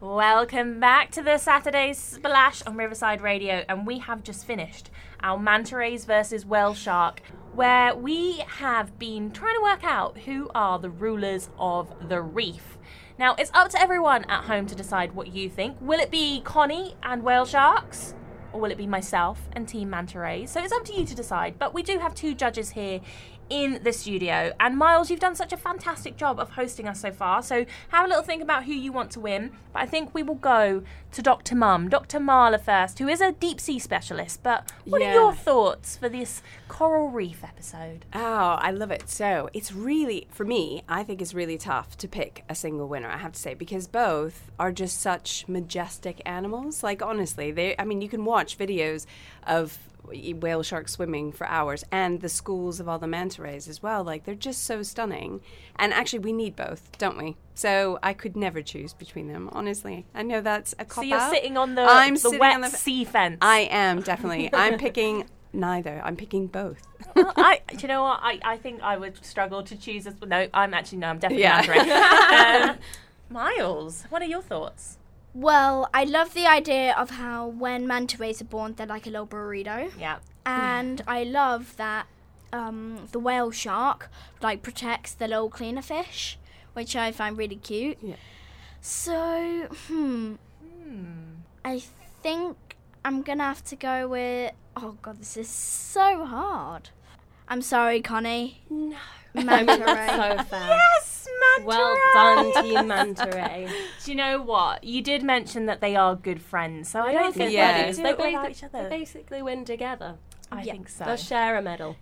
Welcome 0.01 0.81
back 0.81 1.11
to 1.11 1.21
the 1.21 1.37
Saturday 1.37 1.93
Splash 1.93 2.61
on 2.63 2.75
Riverside 2.75 3.21
Radio, 3.21 3.63
and 3.69 3.87
we 3.87 3.99
have 3.99 4.21
just 4.23 4.45
finished 4.45 4.89
our 5.21 5.39
manta 5.39 5.77
rays 5.77 6.03
versus 6.03 6.45
whale 6.45 6.73
shark, 6.73 7.21
where 7.53 7.95
we 7.95 8.39
have 8.39 8.99
been 8.99 9.31
trying 9.31 9.55
to 9.55 9.61
work 9.61 9.85
out 9.85 10.17
who 10.19 10.51
are 10.53 10.79
the 10.79 10.89
rulers 10.89 11.49
of 11.57 12.09
the 12.09 12.21
reef. 12.21 12.77
Now, 13.17 13.35
it's 13.35 13.51
up 13.53 13.69
to 13.69 13.81
everyone 13.81 14.25
at 14.25 14.45
home 14.45 14.65
to 14.67 14.75
decide 14.75 15.13
what 15.13 15.33
you 15.33 15.49
think. 15.49 15.77
Will 15.79 16.01
it 16.01 16.11
be 16.11 16.41
Connie 16.41 16.95
and 17.03 17.23
whale 17.23 17.45
sharks? 17.45 18.15
Or 18.51 18.59
will 18.59 18.71
it 18.71 18.77
be 18.77 18.87
myself 18.87 19.47
and 19.53 19.67
Team 19.67 19.89
Manta 19.89 20.19
Rays? 20.19 20.49
So 20.49 20.63
it's 20.63 20.73
up 20.73 20.83
to 20.85 20.93
you 20.93 21.05
to 21.05 21.15
decide. 21.15 21.59
But 21.59 21.73
we 21.73 21.83
do 21.83 21.99
have 21.99 22.15
two 22.15 22.33
judges 22.33 22.71
here 22.71 23.01
in 23.49 23.81
the 23.83 23.91
studio. 23.93 24.53
And 24.59 24.77
Miles, 24.77 25.09
you've 25.09 25.19
done 25.19 25.35
such 25.35 25.51
a 25.53 25.57
fantastic 25.57 26.17
job 26.17 26.39
of 26.39 26.51
hosting 26.51 26.87
us 26.87 26.99
so 27.01 27.11
far. 27.11 27.41
So 27.41 27.65
have 27.89 28.05
a 28.05 28.07
little 28.07 28.23
think 28.23 28.41
about 28.43 28.65
who 28.65 28.73
you 28.73 28.91
want 28.91 29.11
to 29.11 29.19
win. 29.19 29.51
But 29.73 29.83
I 29.83 29.85
think 29.85 30.13
we 30.13 30.23
will 30.23 30.35
go 30.35 30.83
to 31.11 31.21
Dr. 31.21 31.55
Mum, 31.55 31.89
Dr. 31.89 32.19
Marla 32.19 32.61
first, 32.61 32.99
who 32.99 33.07
is 33.07 33.21
a 33.21 33.31
deep 33.31 33.59
sea 33.59 33.79
specialist. 33.79 34.41
But 34.43 34.71
what 34.85 35.01
Yeah. 35.01 35.09
are 35.11 35.13
your 35.13 35.33
thoughts 35.33 35.97
for 35.97 36.09
this 36.09 36.41
coral 36.67 37.09
reef 37.09 37.43
episode? 37.43 38.05
Oh, 38.13 38.57
I 38.59 38.71
love 38.71 38.91
it. 38.91 39.09
So 39.09 39.49
it's 39.53 39.71
really, 39.71 40.27
for 40.31 40.45
me, 40.45 40.83
I 40.87 41.03
think 41.03 41.21
it's 41.21 41.33
really 41.33 41.57
tough 41.57 41.97
to 41.97 42.07
pick 42.07 42.43
a 42.47 42.55
single 42.55 42.87
winner, 42.87 43.09
I 43.09 43.17
have 43.17 43.31
to 43.33 43.39
say, 43.39 43.53
because 43.55 43.87
both 43.87 44.51
are 44.59 44.71
just 44.71 45.01
such 45.01 45.47
majestic 45.47 46.21
animals. 46.25 46.83
Like, 46.83 47.01
honestly, 47.01 47.51
they, 47.51 47.75
I 47.79 47.85
mean, 47.85 48.01
you 48.01 48.09
can 48.09 48.25
watch 48.25 48.57
videos 48.57 49.05
of 49.47 49.77
whale 50.09 50.63
sharks 50.63 50.93
swimming 50.93 51.31
for 51.31 51.47
hours 51.47 51.83
and 51.91 52.21
the 52.21 52.29
schools 52.29 52.79
of 52.79 52.87
all 52.89 52.99
the 52.99 53.07
manta 53.07 53.41
rays 53.41 53.67
as 53.67 53.81
well. 53.83 54.03
Like, 54.03 54.25
they're 54.25 54.35
just 54.35 54.63
so 54.65 54.83
stunning. 54.83 55.41
And 55.77 55.93
actually, 55.93 56.19
we 56.19 56.33
need 56.33 56.55
both, 56.55 56.97
don't 56.97 57.17
we? 57.17 57.37
So 57.55 57.99
I 58.03 58.13
could 58.13 58.35
never 58.35 58.61
choose 58.61 58.93
between 58.93 59.27
them, 59.27 59.49
honestly. 59.51 60.05
I 60.15 60.23
know 60.23 60.41
that's 60.41 60.73
a 60.79 60.85
cop 60.85 61.03
So 61.03 61.07
you're 61.09 61.17
out. 61.19 61.31
sitting 61.31 61.57
on 61.57 61.75
the, 61.75 61.81
I'm 61.81 62.13
the 62.13 62.19
sitting 62.19 62.39
wet 62.39 62.55
on 62.55 62.61
the- 62.61 62.69
sea 62.69 63.03
fence. 63.05 63.37
I 63.41 63.67
am, 63.71 64.01
definitely. 64.01 64.49
I'm 64.53 64.77
picking 64.77 65.25
neither. 65.53 66.01
I'm 66.03 66.15
picking 66.15 66.47
both. 66.47 66.87
Well, 67.15 67.33
I, 67.35 67.61
do 67.69 67.77
you 67.79 67.87
know 67.87 68.03
what? 68.03 68.19
I, 68.21 68.39
I 68.43 68.57
think 68.57 68.81
I 68.83 68.95
would 68.97 69.25
struggle 69.25 69.63
to 69.63 69.75
choose 69.75 70.05
as 70.05 70.13
no. 70.25 70.47
I'm 70.53 70.73
actually 70.75 70.99
no. 70.99 71.07
I'm 71.07 71.17
definitely 71.19 71.41
Yeah. 71.43 71.65
manta 71.67 72.71
um, 72.73 72.77
Miles, 73.31 74.03
what 74.09 74.21
are 74.21 74.25
your 74.25 74.41
thoughts? 74.43 74.98
Well, 75.33 75.89
I 75.93 76.03
love 76.03 76.33
the 76.33 76.47
idea 76.47 76.93
of 76.97 77.11
how 77.11 77.47
when 77.47 77.85
manta 77.87 78.17
rays 78.17 78.41
are 78.41 78.45
born, 78.45 78.73
they're 78.75 78.87
like 78.87 79.05
a 79.07 79.09
little 79.09 79.27
burrito. 79.27 79.91
Yeah. 79.99 80.17
And 80.45 81.01
I 81.07 81.23
love 81.23 81.75
that 81.77 82.07
um, 82.51 83.07
the 83.11 83.19
whale 83.19 83.51
shark 83.51 84.09
like 84.41 84.63
protects 84.63 85.13
the 85.13 85.27
little 85.27 85.49
cleaner 85.49 85.81
fish, 85.83 86.37
which 86.73 86.95
I 86.95 87.11
find 87.11 87.37
really 87.37 87.57
cute. 87.57 87.97
Yeah. 88.01 88.15
So, 88.81 89.67
hmm, 89.87 90.35
Hmm. 90.83 91.35
I 91.63 91.79
think 92.23 92.57
I'm 93.05 93.21
gonna 93.21 93.43
have 93.43 93.63
to 93.65 93.75
go 93.75 94.07
with. 94.07 94.53
Oh 94.75 94.97
god, 95.01 95.19
this 95.19 95.37
is 95.37 95.47
so 95.49 96.25
hard. 96.25 96.89
I'm 97.47 97.61
sorry, 97.61 98.01
Connie. 98.01 98.61
No. 98.69 98.95
Manta 99.33 99.77
ray. 99.85 100.07
So 100.37 100.43
fair. 100.45 100.67
Yes, 100.67 101.08
manta 101.59 101.67
Well 101.67 101.95
done, 102.13 102.63
Team 102.63 102.87
Manta 102.87 103.29
Ray. 103.33 103.67
Do 104.03 104.11
you 104.11 104.15
know 104.17 104.41
what? 104.41 104.83
You 104.83 105.01
did 105.01 105.23
mention 105.23 105.65
that 105.67 105.81
they 105.81 105.95
are 105.95 106.15
good 106.15 106.41
friends, 106.41 106.89
so 106.89 107.01
I 107.01 107.13
don't 107.13 107.33
think 107.35 107.51
Yeah. 107.51 107.73
they 107.73 107.81
buddies. 107.81 107.97
do 107.97 108.03
They, 108.03 108.09
it 108.09 108.17
without 108.17 108.45
basi- 108.45 108.49
each 108.51 108.61
they 108.61 108.79
other. 108.79 108.89
basically 108.89 109.41
win 109.41 109.65
together. 109.65 110.15
I 110.51 110.63
Yeah. 110.63 110.73
think 110.73 110.89
so. 110.89 111.05
They'll 111.05 111.15
share 111.17 111.57
a 111.57 111.61
medal. 111.61 111.95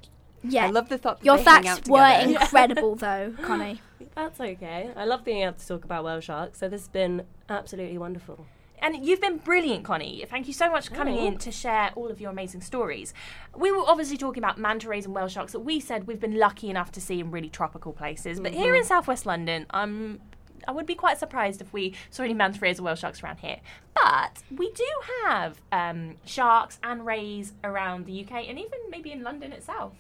Yeah. 0.44 0.66
I 0.66 0.70
love 0.70 0.88
the 0.90 0.98
thought 0.98 1.20
that 1.20 1.26
Your 1.26 1.38
they 1.38 1.44
hang 1.44 1.64
facts 1.64 1.80
out 1.80 1.90
were 1.90 2.30
incredible, 2.30 2.96
though, 2.96 3.34
Connie. 3.42 3.82
That's 4.16 4.40
okay. 4.40 4.92
I 4.96 5.06
love 5.06 5.24
being 5.26 5.42
able 5.44 5.54
to 5.58 5.68
talk 5.68 5.84
about 5.84 6.04
whale 6.04 6.22
sharks, 6.22 6.60
so 6.60 6.70
this 6.70 6.82
has 6.82 6.88
been 6.88 7.24
absolutely 7.50 7.98
wonderful. 7.98 8.46
And 8.80 9.06
you've 9.06 9.22
been 9.22 9.38
brilliant, 9.38 9.84
Connie. 9.84 10.24
Thank 10.30 10.48
you 10.48 10.54
so 10.54 10.70
much 10.70 10.90
for 10.90 10.96
coming 10.96 11.18
in 11.18 11.38
to 11.40 11.52
share 11.52 11.92
all 11.96 12.10
of 12.10 12.22
your 12.22 12.32
amazing 12.32 12.62
stories. 12.62 13.14
We 13.56 13.72
were 13.72 13.84
obviously 13.86 14.18
talking 14.18 14.44
about 14.44 14.58
manta 14.58 14.88
rays 14.88 15.06
and 15.06 15.16
whale 15.16 15.28
sharks 15.28 15.52
that 15.54 15.62
we 15.62 15.80
said 15.80 16.06
we've 16.06 16.20
been 16.20 16.38
lucky 16.38 16.70
enough 16.70 16.92
to 16.94 17.02
see 17.02 17.20
in 17.20 17.32
really 17.32 17.50
tropical 17.50 17.92
places. 17.92 18.40
But 18.40 18.54
here 18.54 18.76
in 18.76 18.84
southwest 18.84 19.26
London, 19.26 19.66
um, 19.72 20.20
I 20.68 20.72
would 20.72 20.86
be 20.86 20.96
quite 20.96 21.18
surprised 21.18 21.62
if 21.62 21.74
we 21.74 21.96
saw 22.10 22.24
any 22.24 22.34
manta 22.34 22.60
rays 22.60 22.80
or 22.80 22.84
whale 22.84 22.96
sharks 22.96 23.24
around 23.24 23.40
here. 23.40 23.58
But 23.94 24.44
we 24.56 24.72
do 24.72 24.86
have 25.26 25.62
um, 25.72 26.18
sharks 26.26 26.80
and 26.84 27.06
rays 27.06 27.54
around 27.64 28.06
the 28.06 28.24
UK 28.24 28.48
and 28.48 28.60
even 28.60 28.80
maybe 28.90 29.12
in 29.12 29.24
London 29.24 29.54
itself. 29.54 29.94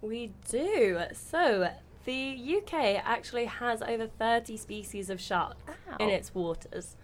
We 0.00 0.32
do. 0.48 1.00
So, 1.12 1.70
the 2.04 2.56
UK 2.58 3.00
actually 3.04 3.44
has 3.44 3.82
over 3.82 4.06
30 4.06 4.56
species 4.56 5.10
of 5.10 5.20
shark 5.20 5.56
in 6.00 6.08
its 6.08 6.34
waters. 6.34 6.96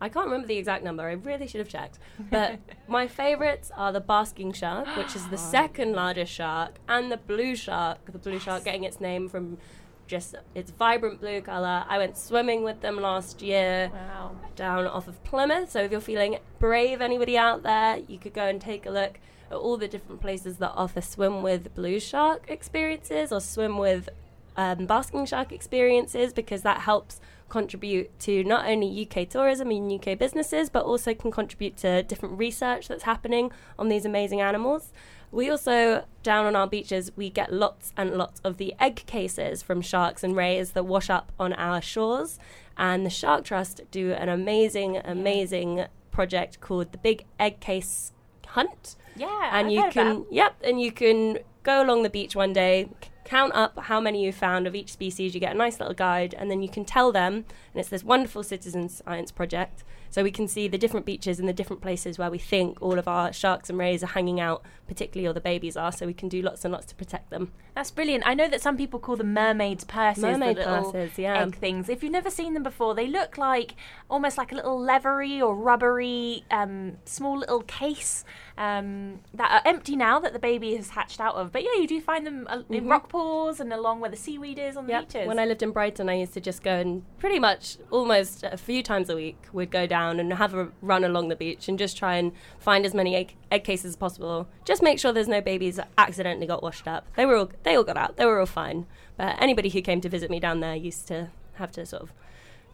I 0.00 0.08
can't 0.08 0.26
remember 0.26 0.46
the 0.46 0.56
exact 0.58 0.84
number, 0.84 1.02
I 1.02 1.12
really 1.12 1.46
should 1.46 1.58
have 1.60 1.68
checked. 1.68 1.98
But 2.30 2.60
my 2.88 3.08
favourites 3.08 3.70
are 3.76 3.92
the 3.92 4.00
basking 4.00 4.52
shark, 4.52 4.86
which 4.96 5.16
is 5.16 5.28
the 5.28 5.38
second 5.56 5.92
largest 5.92 6.32
shark, 6.32 6.76
and 6.88 7.10
the 7.10 7.16
blue 7.16 7.56
shark. 7.56 7.98
The 8.10 8.18
blue 8.18 8.38
shark 8.38 8.64
getting 8.64 8.84
its 8.84 9.00
name 9.00 9.28
from 9.28 9.58
just 10.06 10.34
its 10.54 10.70
vibrant 10.70 11.20
blue 11.20 11.40
colour. 11.42 11.84
I 11.88 11.98
went 11.98 12.16
swimming 12.16 12.62
with 12.64 12.80
them 12.80 12.96
last 12.96 13.42
year 13.42 13.90
Wow. 13.92 14.36
down 14.56 14.86
off 14.86 15.06
of 15.08 15.22
Plymouth. 15.24 15.70
So 15.70 15.80
if 15.82 15.90
you're 15.92 16.00
feeling 16.00 16.38
brave, 16.58 17.00
anybody 17.00 17.36
out 17.36 17.62
there, 17.62 17.98
you 18.08 18.18
could 18.18 18.32
go 18.32 18.46
and 18.46 18.60
take 18.60 18.86
a 18.86 18.90
look 18.90 19.18
at 19.50 19.56
all 19.56 19.76
the 19.76 19.88
different 19.88 20.20
places 20.22 20.56
that 20.58 20.72
offer 20.74 21.00
swim 21.02 21.42
with 21.42 21.74
blue 21.74 22.00
shark 22.00 22.44
experiences 22.48 23.32
or 23.32 23.40
swim 23.40 23.76
with 23.78 24.08
um, 24.56 24.86
basking 24.86 25.26
shark 25.26 25.52
experiences 25.52 26.32
because 26.32 26.62
that 26.62 26.80
helps 26.80 27.20
contribute 27.48 28.16
to 28.20 28.44
not 28.44 28.66
only 28.68 29.06
UK 29.08 29.28
tourism 29.28 29.70
and 29.70 29.92
UK 29.92 30.18
businesses, 30.18 30.68
but 30.68 30.84
also 30.84 31.14
can 31.14 31.30
contribute 31.30 31.76
to 31.78 32.02
different 32.02 32.38
research 32.38 32.88
that's 32.88 33.04
happening 33.04 33.50
on 33.78 33.88
these 33.88 34.04
amazing 34.04 34.40
animals. 34.40 34.92
We 35.30 35.50
also, 35.50 36.04
down 36.22 36.46
on 36.46 36.56
our 36.56 36.66
beaches, 36.66 37.10
we 37.16 37.28
get 37.30 37.52
lots 37.52 37.92
and 37.96 38.14
lots 38.16 38.40
of 38.44 38.56
the 38.56 38.74
egg 38.80 39.04
cases 39.06 39.62
from 39.62 39.82
sharks 39.82 40.24
and 40.24 40.34
rays 40.34 40.72
that 40.72 40.84
wash 40.84 41.10
up 41.10 41.32
on 41.38 41.52
our 41.54 41.82
shores. 41.82 42.38
And 42.78 43.04
the 43.04 43.10
Shark 43.10 43.44
Trust 43.44 43.82
do 43.90 44.12
an 44.12 44.28
amazing, 44.28 44.98
amazing 45.04 45.86
project 46.10 46.60
called 46.60 46.92
the 46.92 46.98
Big 46.98 47.24
Egg 47.38 47.60
Case 47.60 48.12
Hunt 48.46 48.96
Yeah. 49.14 49.50
and 49.52 49.66
I've 49.66 49.72
you 49.72 49.84
can 49.90 50.24
yep 50.30 50.56
and 50.64 50.80
you 50.80 50.90
can 50.90 51.38
go 51.62 51.82
along 51.82 52.02
the 52.02 52.08
beach 52.10 52.34
one 52.34 52.52
day 52.54 52.88
count 53.28 53.52
up 53.54 53.78
how 53.78 54.00
many 54.00 54.24
you 54.24 54.32
found 54.32 54.66
of 54.66 54.74
each 54.74 54.90
species 54.90 55.34
you 55.34 55.40
get 55.40 55.54
a 55.54 55.58
nice 55.58 55.78
little 55.78 55.94
guide 55.94 56.34
and 56.38 56.50
then 56.50 56.62
you 56.62 56.68
can 56.68 56.82
tell 56.82 57.12
them 57.12 57.34
and 57.34 57.80
it's 57.80 57.90
this 57.90 58.02
wonderful 58.02 58.42
citizen 58.42 58.88
science 58.88 59.30
project 59.30 59.84
so 60.08 60.22
we 60.22 60.30
can 60.30 60.48
see 60.48 60.66
the 60.66 60.78
different 60.78 61.04
beaches 61.04 61.38
and 61.38 61.46
the 61.46 61.52
different 61.52 61.82
places 61.82 62.18
where 62.18 62.30
we 62.30 62.38
think 62.38 62.80
all 62.80 62.98
of 62.98 63.06
our 63.06 63.30
sharks 63.30 63.68
and 63.68 63.78
rays 63.78 64.02
are 64.02 64.08
hanging 64.08 64.40
out 64.40 64.62
particularly 64.88 65.28
all 65.28 65.34
the 65.34 65.40
babies 65.40 65.76
are 65.76 65.92
so 65.92 66.06
we 66.06 66.14
can 66.14 66.28
do 66.28 66.42
lots 66.42 66.64
and 66.64 66.72
lots 66.72 66.86
to 66.86 66.94
protect 66.96 67.30
them 67.30 67.52
That's 67.76 67.90
brilliant. 67.92 68.24
I 68.26 68.34
know 68.34 68.48
that 68.48 68.60
some 68.60 68.76
people 68.76 68.98
call 68.98 69.14
them 69.16 69.32
mermaids' 69.32 69.84
purses. 69.84 70.22
the 70.22 70.30
Mermaid 70.32 70.56
little 70.56 70.90
purses, 70.92 71.16
yeah. 71.18 71.42
Egg 71.44 71.54
things. 71.56 71.88
If 71.88 72.02
you've 72.02 72.10
never 72.12 72.30
seen 72.30 72.54
them 72.54 72.64
before, 72.64 72.94
they 72.96 73.06
look 73.06 73.38
like 73.38 73.74
almost 74.10 74.36
like 74.36 74.50
a 74.50 74.56
little 74.56 74.80
leathery 74.80 75.40
or 75.40 75.54
rubbery, 75.54 76.42
um, 76.50 76.96
small 77.04 77.38
little 77.38 77.60
case 77.62 78.24
um, 78.56 79.20
that 79.34 79.50
are 79.52 79.62
empty 79.68 79.94
now 79.94 80.18
that 80.18 80.32
the 80.32 80.38
baby 80.38 80.74
has 80.76 80.90
hatched 80.90 81.20
out 81.20 81.36
of. 81.36 81.52
But 81.52 81.62
yeah, 81.62 81.74
you 81.80 81.86
do 81.86 82.00
find 82.00 82.26
them 82.26 82.46
uh, 82.50 82.62
in 82.68 82.88
rock 82.88 83.08
pools 83.08 83.60
and 83.60 83.72
along 83.72 84.00
where 84.00 84.10
the 84.10 84.16
seaweed 84.16 84.58
is 84.58 84.76
on 84.76 84.86
the 84.86 84.92
Mm-hmm. 84.92 85.00
Yep. 85.02 85.08
beaches. 85.12 85.28
When 85.28 85.38
I 85.38 85.44
lived 85.44 85.62
in 85.62 85.70
Brighton, 85.70 86.08
I 86.08 86.14
used 86.14 86.32
to 86.34 86.40
just 86.40 86.62
go 86.62 86.72
and 86.72 87.02
pretty 87.18 87.38
much 87.38 87.76
almost 87.90 88.42
a 88.42 88.56
few 88.56 88.82
times 88.82 89.08
a 89.10 89.14
week 89.14 89.36
would 89.52 89.70
go 89.70 89.86
down 89.86 90.18
and 90.18 90.32
have 90.32 90.54
a 90.54 90.68
run 90.82 91.04
along 91.04 91.28
the 91.28 91.36
beach 91.36 91.68
and 91.68 91.78
just 91.78 91.96
try 91.96 92.16
and 92.16 92.32
find 92.58 92.84
as 92.86 92.94
many 92.94 93.14
egg, 93.14 93.36
egg 93.52 93.64
cases 93.64 93.90
as 93.90 93.96
possible. 93.96 94.48
Just 94.64 94.77
make 94.82 94.98
sure 94.98 95.12
there's 95.12 95.28
no 95.28 95.40
babies 95.40 95.76
that 95.76 95.88
accidentally 95.98 96.46
got 96.46 96.62
washed 96.62 96.86
up. 96.88 97.06
They 97.16 97.26
were 97.26 97.36
all 97.36 97.50
they 97.62 97.76
all 97.76 97.84
got 97.84 97.96
out. 97.96 98.16
They 98.16 98.26
were 98.26 98.40
all 98.40 98.46
fine. 98.46 98.86
But 99.16 99.40
anybody 99.40 99.68
who 99.68 99.80
came 99.80 100.00
to 100.00 100.08
visit 100.08 100.30
me 100.30 100.40
down 100.40 100.60
there 100.60 100.74
used 100.76 101.06
to 101.08 101.30
have 101.54 101.72
to 101.72 101.84
sort 101.84 102.02
of 102.02 102.12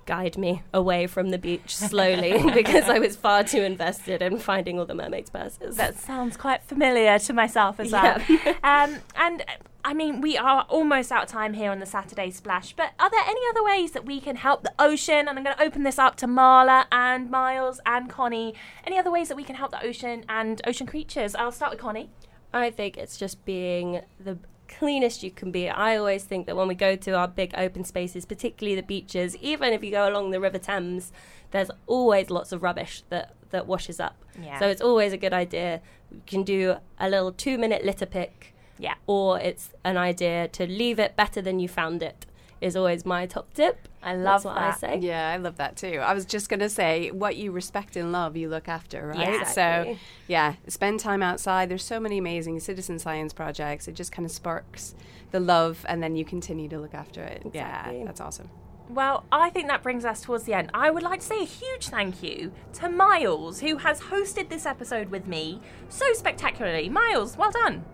guide 0.06 0.36
me 0.36 0.62
away 0.72 1.06
from 1.06 1.30
the 1.30 1.38
beach 1.38 1.76
slowly 1.76 2.50
because 2.54 2.88
I 2.88 2.98
was 2.98 3.16
far 3.16 3.44
too 3.44 3.62
invested 3.62 4.22
in 4.22 4.38
finding 4.38 4.78
all 4.78 4.86
the 4.86 4.94
mermaids' 4.94 5.30
purses. 5.30 5.76
that 5.76 5.98
sounds 5.98 6.36
quite 6.36 6.62
familiar 6.62 7.18
to 7.18 7.32
myself 7.32 7.80
as 7.80 7.92
well. 7.92 8.16
um, 8.62 8.98
and 9.16 9.44
I 9.84 9.92
mean, 9.92 10.22
we 10.22 10.38
are 10.38 10.62
almost 10.70 11.12
out 11.12 11.24
of 11.24 11.28
time 11.28 11.52
here 11.52 11.70
on 11.70 11.78
the 11.78 11.86
Saturday 11.86 12.30
Splash, 12.30 12.74
but 12.74 12.92
are 12.98 13.10
there 13.10 13.22
any 13.26 13.40
other 13.50 13.62
ways 13.62 13.92
that 13.92 14.06
we 14.06 14.18
can 14.18 14.36
help 14.36 14.62
the 14.62 14.72
ocean? 14.78 15.28
And 15.28 15.30
I'm 15.30 15.44
going 15.44 15.56
to 15.56 15.62
open 15.62 15.82
this 15.82 15.98
up 15.98 16.16
to 16.16 16.26
Marla 16.26 16.86
and 16.90 17.30
Miles 17.30 17.80
and 17.84 18.08
Connie. 18.08 18.54
Any 18.86 18.98
other 18.98 19.10
ways 19.10 19.28
that 19.28 19.36
we 19.36 19.44
can 19.44 19.56
help 19.56 19.72
the 19.72 19.84
ocean 19.84 20.24
and 20.26 20.62
ocean 20.66 20.86
creatures? 20.86 21.34
I'll 21.34 21.52
start 21.52 21.72
with 21.72 21.80
Connie. 21.80 22.08
I 22.54 22.70
think 22.70 22.96
it's 22.96 23.18
just 23.18 23.44
being 23.44 24.00
the 24.18 24.38
cleanest 24.78 25.22
you 25.22 25.30
can 25.30 25.50
be. 25.50 25.68
I 25.68 25.96
always 25.96 26.24
think 26.24 26.46
that 26.46 26.56
when 26.56 26.68
we 26.68 26.74
go 26.74 26.96
to 26.96 27.10
our 27.12 27.28
big 27.28 27.52
open 27.56 27.84
spaces, 27.84 28.24
particularly 28.24 28.74
the 28.76 28.86
beaches, 28.86 29.36
even 29.38 29.72
if 29.72 29.82
you 29.84 29.90
go 29.90 30.08
along 30.08 30.30
the 30.30 30.40
River 30.40 30.58
Thames, 30.58 31.12
there's 31.50 31.70
always 31.86 32.30
lots 32.30 32.52
of 32.52 32.62
rubbish 32.62 33.02
that, 33.10 33.34
that 33.50 33.66
washes 33.66 34.00
up. 34.00 34.16
Yeah. 34.40 34.58
So 34.58 34.68
it's 34.68 34.80
always 34.80 35.12
a 35.12 35.16
good 35.16 35.32
idea. 35.32 35.80
You 36.10 36.22
can 36.26 36.42
do 36.42 36.76
a 36.98 37.08
little 37.08 37.32
two 37.32 37.58
minute 37.58 37.84
litter 37.84 38.06
pick, 38.06 38.54
Yeah. 38.78 38.94
or 39.06 39.38
it's 39.38 39.70
an 39.84 39.96
idea 39.96 40.48
to 40.48 40.66
leave 40.66 40.98
it 40.98 41.16
better 41.16 41.40
than 41.40 41.60
you 41.60 41.68
found 41.68 42.02
it, 42.02 42.26
is 42.60 42.76
always 42.76 43.04
my 43.04 43.26
top 43.26 43.52
tip. 43.54 43.88
I 44.02 44.14
love 44.14 44.42
That's 44.42 44.44
what 44.44 44.54
that. 44.54 44.74
I 44.74 44.76
say. 44.76 44.98
Yeah, 45.06 45.30
I 45.30 45.36
love 45.38 45.56
that 45.56 45.76
too. 45.76 46.00
I 46.02 46.12
was 46.14 46.24
just 46.26 46.48
going 46.48 46.60
to 46.60 46.68
say, 46.68 47.10
what 47.10 47.36
you 47.36 47.52
respect 47.52 47.96
and 47.96 48.12
love, 48.12 48.36
you 48.36 48.48
look 48.48 48.68
after, 48.68 49.06
right? 49.08 49.18
Yeah. 49.18 49.44
So, 49.44 49.62
Exactly. 49.62 49.98
yeah, 50.28 50.54
spend 50.68 51.00
time 51.00 51.22
outside. 51.22 51.68
There's 51.70 51.84
so 51.84 51.98
many 52.00 52.18
amazing 52.18 52.60
citizen 52.60 52.98
science 52.98 53.32
projects. 53.32 53.88
It 53.88 53.94
just 53.94 54.12
kind 54.12 54.26
of 54.26 54.32
sparks 54.32 54.94
the 55.30 55.40
love, 55.40 55.84
and 55.88 56.02
then 56.02 56.16
you 56.16 56.24
continue 56.24 56.68
to 56.68 56.78
look 56.78 56.94
after 56.94 57.22
it. 57.22 57.42
Exactly. 57.46 57.98
Yeah, 57.98 58.04
that's 58.04 58.20
awesome. 58.20 58.50
Well, 58.90 59.24
I 59.32 59.48
think 59.48 59.68
that 59.68 59.82
brings 59.82 60.04
us 60.04 60.20
towards 60.20 60.44
the 60.44 60.52
end. 60.52 60.70
I 60.74 60.90
would 60.90 61.02
like 61.02 61.20
to 61.20 61.26
say 61.26 61.40
a 61.40 61.46
huge 61.46 61.88
thank 61.88 62.22
you 62.22 62.52
to 62.74 62.90
Miles, 62.90 63.60
who 63.60 63.78
has 63.78 63.98
hosted 64.00 64.50
this 64.50 64.66
episode 64.66 65.08
with 65.08 65.26
me 65.26 65.60
so 65.88 66.12
spectacularly. 66.12 66.90
Miles, 66.90 67.36
well 67.38 67.50
done. 67.50 67.84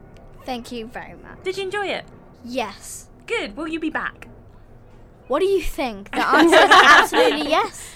Thank 0.44 0.72
you 0.72 0.86
very 0.86 1.14
much. 1.14 1.42
Did 1.44 1.56
you 1.58 1.62
enjoy 1.62 1.86
it? 1.86 2.04
Yes. 2.44 3.08
Good. 3.26 3.56
Will 3.56 3.68
you 3.68 3.78
be 3.78 3.90
back? 3.90 4.26
What 5.30 5.38
do 5.38 5.46
you 5.46 5.62
think? 5.62 6.10
The 6.10 6.28
answer 6.28 6.56
is 6.56 6.70
absolutely 6.72 7.48
yes. 7.50 7.94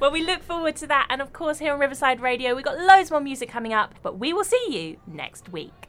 well, 0.00 0.10
we 0.10 0.24
look 0.24 0.42
forward 0.42 0.74
to 0.74 0.88
that. 0.88 1.06
And 1.08 1.22
of 1.22 1.32
course, 1.32 1.60
here 1.60 1.72
on 1.72 1.78
Riverside 1.78 2.20
Radio, 2.20 2.56
we've 2.56 2.64
got 2.64 2.80
loads 2.80 3.12
more 3.12 3.20
music 3.20 3.48
coming 3.48 3.72
up, 3.72 3.94
but 4.02 4.18
we 4.18 4.32
will 4.32 4.42
see 4.42 4.66
you 4.70 4.96
next 5.06 5.52
week. 5.52 5.88